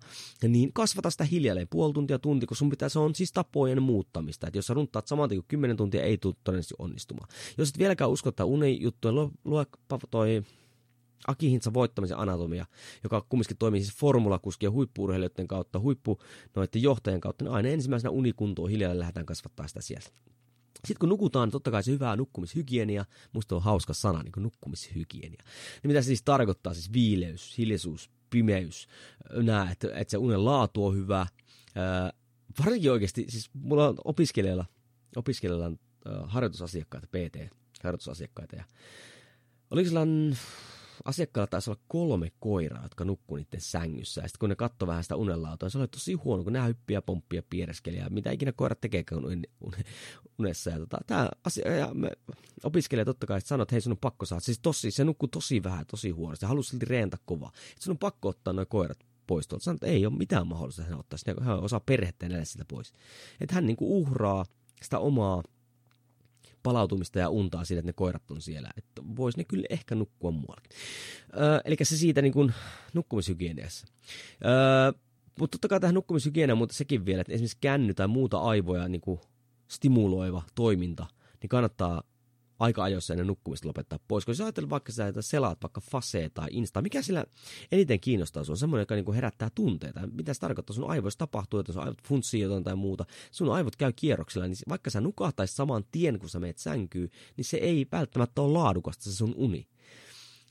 [0.49, 4.47] niin kasvata sitä hiljalleen puoli tuntia, tunti, kun sun pitää, se on siis tapojen muuttamista.
[4.47, 7.29] Että jos sä runtaat saman kuin kymmenen tuntia, ei tule todennäköisesti onnistumaan.
[7.59, 9.15] Jos et vieläkään usko, että unen juttuja,
[9.45, 9.67] lue
[10.11, 10.43] toi
[11.27, 12.67] Aki Hintsa voittamisen anatomia,
[13.05, 16.19] joka kumminkin toimii siis formulakuskien huippuurheilijoiden kautta, huippu
[16.57, 20.11] noiden johtajien kautta, niin aina ensimmäisenä unikuntoon hiljalleen lähdetään kasvattaa sitä sieltä.
[20.85, 25.43] Sitten kun nukutaan, totta kai se hyvää nukkumishygienia, musta on hauska sana, niin kuin nukkumishygienia.
[25.83, 26.75] Niin mitä se siis tarkoittaa?
[26.75, 28.89] Siis viileys, hiljaisuus, pimeys,
[29.43, 31.27] nää, että, että se unen laatu on hyvä.
[31.75, 32.13] Ää,
[32.59, 34.67] varsinkin oikeasti, siis mulla on opiskelijalla,
[35.17, 35.79] opiskelijalla on
[36.27, 38.65] harjoitusasiakkaita, PT-harjoitusasiakkaita, ja
[39.71, 40.39] oliko sellainen
[41.05, 44.21] asiakkaalla taisi olla kolme koiraa, jotka nukkuu niiden sängyssä.
[44.21, 47.03] Ja sitten kun ne katsoi vähän sitä unenlaatua, se oli tosi huono, kun nämä hyppiä,
[47.03, 48.79] pomppia, piereskeliä, mitä ikinä koirat
[49.13, 49.73] un, un,
[50.39, 50.71] unessa.
[50.71, 52.11] Ja tota, tämä asia, ja me
[52.65, 54.41] opiskelija totta kai sanoi, että hei sun on pakko saada.
[54.41, 56.41] Siis tosi, se nukkuu tosi vähän, tosi huonosti.
[56.41, 57.53] Se halusi silti reenta kovaa.
[57.71, 59.65] Että sun on pakko ottaa nuo koirat pois tuolta.
[59.65, 61.25] Sanoin, että ei ole mitään mahdollista, hän ottaisi.
[61.41, 62.93] Hän osaa perhettä ja sitä pois.
[63.41, 64.45] Että hän niinku uhraa
[64.83, 65.43] sitä omaa
[66.65, 68.71] palautumista ja untaa siitä, että ne koirat on siellä.
[68.77, 70.71] Että voisi ne kyllä ehkä nukkua muuallakin.
[71.37, 72.55] Öö, eli se siitä niin kuin
[72.95, 73.87] nukkumishygieniassa.
[74.45, 74.93] Öö,
[75.39, 79.01] mutta totta kai tähän nukkumishygieniaan, mutta sekin vielä, että esimerkiksi känny tai muuta aivoja niin
[79.01, 79.21] kuin
[79.69, 81.07] stimuloiva toiminta,
[81.43, 82.03] niin kannattaa
[82.65, 84.25] aika ajoissa ennen nukkumista lopettaa pois.
[84.25, 87.25] Kun sä ajattelet vaikka sä selaat vaikka Fasea tai Insta, mikä sillä
[87.73, 90.09] eniten kiinnostaa sun semmoinen, joka niinku herättää tunteita.
[90.13, 90.75] Mitä se tarkoittaa?
[90.75, 93.05] Sun aivoissa tapahtuu, että sun aivot funtsii jotain tai muuta.
[93.31, 97.45] Sun aivot käy kierroksilla, niin vaikka sä nukahtaisit saman tien, kun sä meet sänkyyn, niin
[97.45, 99.67] se ei välttämättä ole laadukasta se sun uni.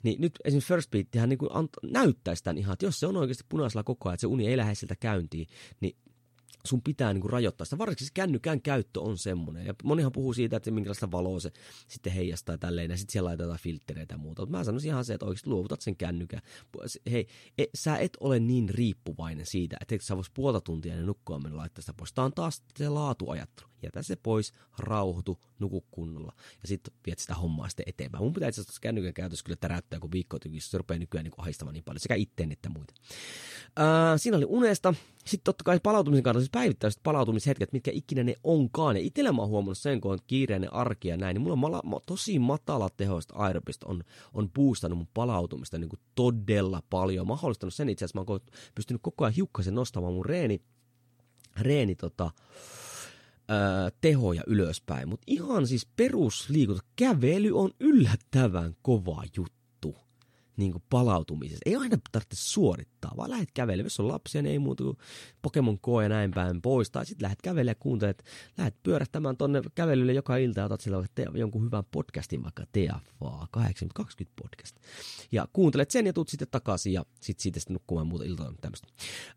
[0.03, 1.39] Niin nyt esimerkiksi First Beatihän niin
[1.83, 4.57] näyttäisi tämän ihan, että jos se on oikeasti punaisella koko ajan, että se uni ei
[4.57, 5.47] lähde siltä käyntiin,
[5.79, 5.95] niin
[6.67, 7.77] sun pitää niinku rajoittaa sitä.
[7.77, 9.65] Varsinkin kännykän käyttö on semmoinen.
[9.65, 11.51] Ja monihan puhuu siitä, että minkälaista valoa se
[11.87, 14.41] sitten heijastaa tälleen, ja sitten siellä laitetaan filtreitä ja muuta.
[14.41, 16.41] Mutta mä sanoisin ihan se, että oikeasti luovutat sen kännykän.
[17.11, 21.39] Hei, e, sä et ole niin riippuvainen siitä, että sä vois puolta tuntia ennen nukkua
[21.39, 22.13] mennä laittaa sitä pois.
[22.13, 23.72] Tää on taas se laatuajattelu.
[23.83, 26.33] Jätä se pois, rauhoitu, nuku kunnolla.
[26.61, 28.23] Ja sitten viet sitä hommaa sitten eteenpäin.
[28.23, 30.71] Mun pitää itse asiassa kännykän käytössä kyllä täräyttää, kun viikko tykissä.
[30.71, 31.99] Se rupeaa nykyään niin haistamaan niin paljon.
[31.99, 32.93] Sekä itteen että muita.
[33.75, 34.93] Ää, siinä oli unesta.
[35.25, 38.95] Sitten totta kai palautumisen kannalta, siis päivittäiset palautumishetket, mitkä ikinä ne onkaan.
[38.95, 41.59] Ja itsellä mä oon huomannut sen, kun on kiireinen arki ja näin, niin mulla on
[41.59, 44.03] mala, tosi matala tehoista aerobista on,
[44.33, 47.27] on boostannut mun palautumista niin kuin todella paljon.
[47.27, 48.39] Mahdollistanut sen itse asiassa, mä oon
[48.75, 50.61] pystynyt koko ajan hiukkasen nostamaan mun reeni,
[51.59, 52.31] reeni tota,
[54.01, 55.09] tehoja ylöspäin.
[55.09, 59.62] Mutta ihan siis perusliikunta, kävely on yllättävän kova juttu
[60.57, 61.61] niin kuin palautumisessa.
[61.65, 63.85] Ei aina tarvitse suorittaa, vaan lähdet kävelemään.
[63.85, 64.97] Jos on lapsia, niin ei muuta kuin
[65.41, 66.91] Pokemon Go ja näin päin pois.
[66.91, 68.23] Tai sitten lähdet kävelemään ja kuuntelet,
[68.57, 73.47] lähdet pyörähtämään tonne kävelylle joka ilta ja otat sillä te- jonkun hyvän podcastin, vaikka TFA
[73.51, 74.75] 820 podcast.
[75.31, 78.87] Ja kuuntelet sen ja tuut sitten takaisin ja sitten siitä sitten nukkumaan muuta iltaa tämmöistä.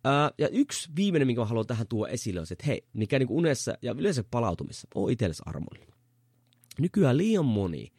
[0.05, 3.31] Ää, ja yksi viimeinen, minkä haluan tähän tuoda esille, on se, että hei, mikä niin
[3.31, 5.97] unessa ja yleensä palautumissa on itsellesi armollinen.
[6.79, 7.93] Nykyään liian moni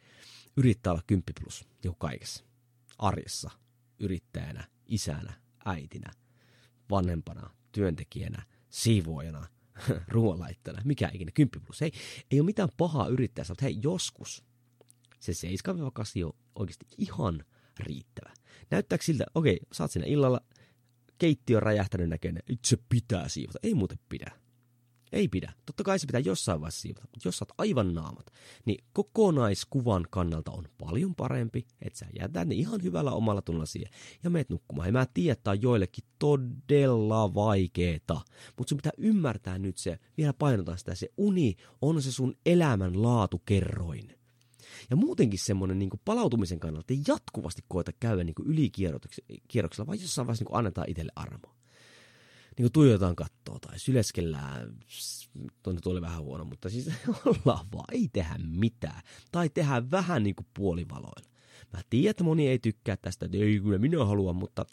[0.56, 2.47] yrittää olla 10 plus jo kaikessa
[2.98, 3.50] arjessa
[3.98, 5.32] yrittäjänä, isänä,
[5.64, 6.10] äitinä,
[6.90, 9.46] vanhempana, työntekijänä, siivoojana,
[10.14, 11.80] ruoanlaittajana, mikä ikinä, 10 plus.
[11.80, 11.92] Hei,
[12.30, 14.44] ei ole mitään pahaa yrittää, mutta hei, joskus
[15.20, 17.44] se 7-8 on oikeasti ihan
[17.80, 18.34] riittävä.
[18.70, 20.40] Näyttääkö siltä, okei, saat sinne illalla,
[21.18, 23.58] keittiö räjähtänyt näköinen, itse pitää siivota.
[23.62, 24.30] Ei muuten pidä.
[25.12, 25.52] Ei pidä.
[25.66, 28.26] Totta kai se pitää jossain vaiheessa siivota, mutta jos saat aivan naamat,
[28.64, 33.92] niin kokonaiskuvan kannalta on paljon parempi, että sä jätät ne ihan hyvällä omalla tunnolla siihen
[34.22, 34.88] ja meet nukkumaan.
[34.88, 38.20] Ja mä tiedän, että on joillekin todella vaikeeta,
[38.56, 43.02] mutta sun pitää ymmärtää nyt se, vielä painotan sitä, se uni on se sun elämän
[43.02, 44.18] laatukerroin.
[44.90, 50.44] Ja muutenkin semmoinen niin palautumisen kannalta ei jatkuvasti koeta käydä niin ylikierroksella, vaan jossain vaiheessa
[50.44, 51.57] niin annetaan itselle armoa
[52.58, 54.76] niin tuijotaan kattoa tai syleskellään,
[55.62, 56.90] tuonne tuli vähän huono, mutta siis
[57.26, 59.02] ollaan vaan, ei tehdä mitään.
[59.32, 61.30] Tai tehdä vähän niin kuin puolivaloilla.
[61.72, 64.66] Mä tiedän, että moni ei tykkää tästä, että ei kyllä minä haluan, mutta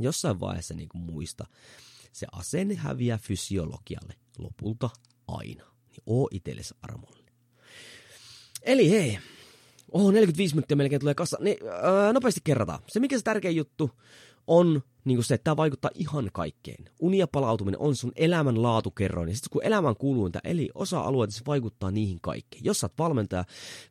[0.00, 1.46] jossain vaiheessa niin kuin muista
[2.12, 4.90] Se asenne häviää fysiologialle lopulta
[5.28, 5.64] aina.
[5.90, 7.34] Niin oo itsellesi armollinen.
[8.62, 9.18] Eli hei,
[9.92, 11.38] Oho, 45 minuuttia melkein tulee kassa.
[11.40, 12.78] Niin, öö, nopeasti kerrataan.
[12.88, 13.90] Se mikä se tärkein juttu
[14.46, 16.84] on niin kuin se, että tämä vaikuttaa ihan kaikkeen.
[16.98, 19.28] Uni ja palautuminen on sun elämän laatukerroin.
[19.28, 22.64] Ja sitten kun elämän kuuluinta, eli osa-alueita, se vaikuttaa niihin kaikkeen.
[22.64, 23.44] Jos sä oot valmentaja,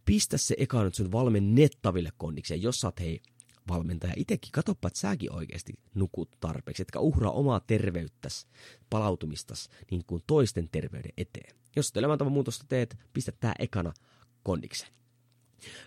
[0.06, 2.62] pistä se eka nyt sun valmennettaville kondikseen.
[2.62, 3.22] Jos sä oot hei,
[3.70, 8.48] valmentaja itsekin, katoppa, että säkin oikeasti nukut tarpeeksi, etkä uhraa omaa terveyttäsi,
[8.90, 11.56] palautumistas, niin kuin toisten terveyden eteen.
[11.76, 13.94] Jos elämäntavan muutosta teet, pistä tää ekana
[14.44, 14.94] kondikseen.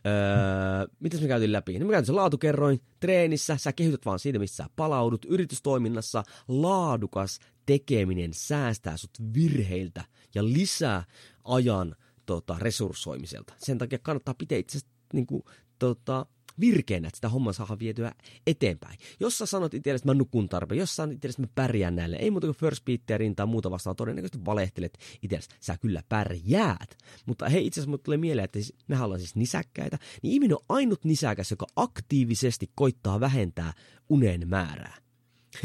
[0.06, 1.78] Öö, mitäs me käytiin läpi?
[1.78, 5.24] No me käytiin se laatukerroin treenissä, sä kehityt vaan siitä, missä sä palaudut.
[5.24, 10.04] Yritystoiminnassa laadukas tekeminen säästää sut virheiltä
[10.34, 11.04] ja lisää
[11.44, 11.96] ajan
[12.26, 13.54] tota, resurssoimiselta.
[13.58, 14.78] Sen takia kannattaa pitää itse
[15.12, 15.42] niin kuin,
[15.78, 16.26] tota,
[16.60, 18.12] virkeänä, että sitä hommaa saadaan vietyä
[18.46, 18.98] eteenpäin.
[19.20, 21.96] Jos sä sanot itsellesi, että mä nukun tarpeen, jos sä sanot itsellesi, että mä pärjään
[21.96, 26.98] näille, ei muuta kuin first beatia rintaa muuta vastaan, todennäköisesti valehtelet itsellesi, sä kyllä pärjäät.
[27.26, 30.56] Mutta hei, itse asiassa mulle tulee mieleen, että siis, me ollaan siis nisäkkäitä, niin ihminen
[30.56, 33.72] on ainut nisäkäs, joka aktiivisesti koittaa vähentää
[34.08, 34.96] unen määrää.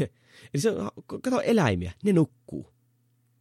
[0.54, 0.90] Eli se on,
[1.22, 2.72] kato eläimiä, ne nukkuu.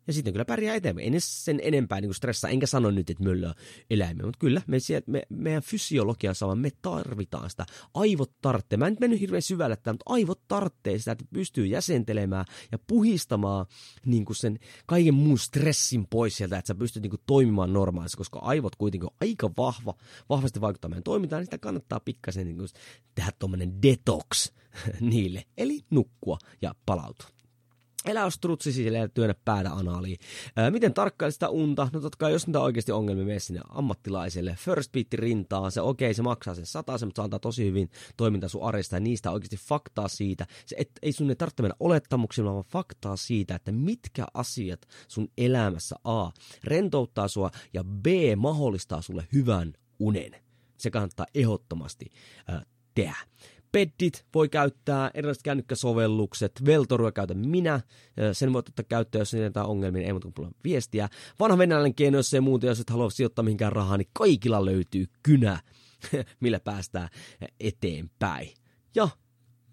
[0.08, 1.14] Ja sitten kyllä pärjää eteenpäin.
[1.14, 3.54] En sen enempää niin stressaa, enkä sano nyt, että on
[3.90, 4.78] eläimiä, mutta kyllä me,
[5.08, 7.66] me, meidän fysiologia sama, me tarvitaan sitä.
[7.94, 8.78] Aivot tarttee.
[8.78, 12.78] Mä en nyt mennyt hirveän syvälle tämän, mutta aivot tarttee sitä, että pystyy jäsentelemään ja
[12.88, 13.66] puhistamaan
[14.06, 18.18] niin kuin sen kaiken muun stressin pois sieltä, että sä pystyt niin kuin toimimaan normaalisti,
[18.18, 19.94] koska aivot kuitenkin on aika vahva,
[20.30, 22.70] vahvasti vaikuttaa meidän toimintaan, niin sitä kannattaa pikkasen niin kuin
[23.16, 24.52] tehdä tuommoinen detox
[25.00, 27.41] niille, eli nukkua ja palautua.
[28.06, 30.18] Elä on strutsi sille ja työnnä päätä anaaliin.
[30.56, 31.90] Ää, miten tarkkailla sitä unta?
[31.94, 34.56] No totta kai, jos niitä oikeasti ongelmia, mene sinne ammattilaiselle.
[34.60, 37.90] First beat rintaa, se okei, okay, se maksaa sen sata, mutta se antaa tosi hyvin
[38.18, 40.48] toiminta sun arjesta ja niistä oikeasti faktaa siitä.
[40.66, 45.28] Se et, ei sun ei tarvitse mennä olettamuksilla, vaan faktaa siitä, että mitkä asiat sun
[45.38, 46.32] elämässä A
[46.64, 50.36] rentouttaa sua ja B mahdollistaa sulle hyvän unen.
[50.78, 52.06] Se kannattaa ehdottomasti
[52.50, 53.16] äh, tehdä.
[53.72, 57.82] Peddit voi käyttää, erilaiset kännykkäsovellukset, Veltorua käytän minä,
[58.34, 61.10] sen voit ottaa käyttöön, jos niitä ongelmia, ei muuta kuin viestiä.
[61.40, 65.06] Vanha venäläinen keino, jos ei muuta, jos et halua sijoittaa mihinkään rahaa, niin kaikilla löytyy
[65.24, 65.60] kynä,
[66.42, 67.10] millä päästään
[67.60, 68.50] eteenpäin.
[68.96, 69.10] Ja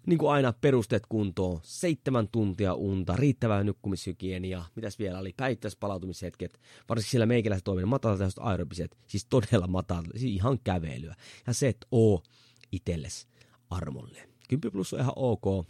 [0.07, 7.11] niin kuin aina perusteet kuntoon, seitsemän tuntia unta, riittävää nukkumishygienia, mitäs vielä oli, päittäispalautumishetket, varsinkin
[7.11, 11.15] siellä meikäläiset toiminnan matalatehostot aerobiset, siis todella matalat, siis ihan kävelyä.
[11.47, 12.23] Ja se, että oo
[12.71, 13.27] itsellesi
[13.69, 14.29] armolle.
[14.49, 15.67] 10 plus on ihan ok.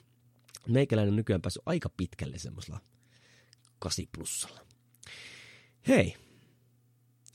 [0.67, 2.79] Meikäläinen on nykyään päässyt aika pitkälle semmoisella
[3.79, 4.61] 8 plussalla.
[5.87, 6.15] Hei,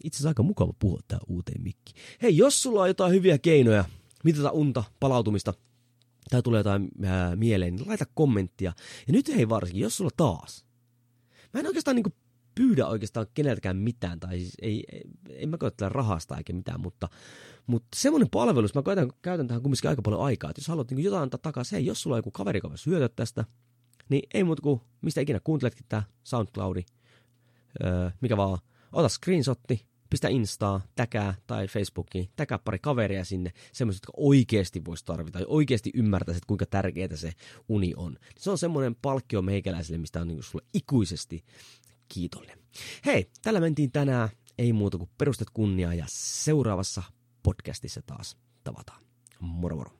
[0.04, 1.92] itse asiassa aika mukava puhua tää uuteen mikki.
[2.22, 3.84] Hei, jos sulla on jotain hyviä keinoja
[4.24, 5.54] mitata unta, palautumista,
[6.30, 8.72] tai tulee jotain ää, mieleen, niin laita kommenttia.
[9.06, 10.64] Ja nyt hei varsinkin, jos sulla taas.
[11.52, 12.10] Mä en oikeastaan niinku
[12.54, 17.08] pyydä oikeastaan keneltäkään mitään, tai siis ei, ei, ei mä koeta rahasta eikä mitään, mutta,
[17.66, 21.04] mutta semmoinen palvelus, mä koitan, käytän tähän kumminkin aika paljon aikaa, että jos haluat niin
[21.04, 23.44] jotain antaa takaisin, hei, jos sulla on joku kaveri, joka hyötyä tästä,
[24.08, 26.84] niin ei muuta kuin, mistä ikinä kuunteletkin tämä SoundCloudi,
[27.84, 28.58] öö, mikä vaan,
[28.92, 35.04] ota screenshotti, pistä Instaa, täkää tai Facebookiin, täkää pari kaveria sinne, semmoiset, jotka oikeasti voisi
[35.04, 37.32] tarvita ja oikeasti ymmärtäisi, että kuinka tärkeää se
[37.68, 38.16] uni on.
[38.38, 41.44] Se on semmoinen palkkio meikäläiselle, mistä on niin sulle ikuisesti
[42.08, 42.58] kiitollinen.
[43.06, 44.28] Hei, tällä mentiin tänään.
[44.58, 47.02] Ei muuta kuin perustet kunniaa ja seuraavassa
[47.42, 49.02] podcastissa taas tavataan.
[49.40, 49.90] Moro moro.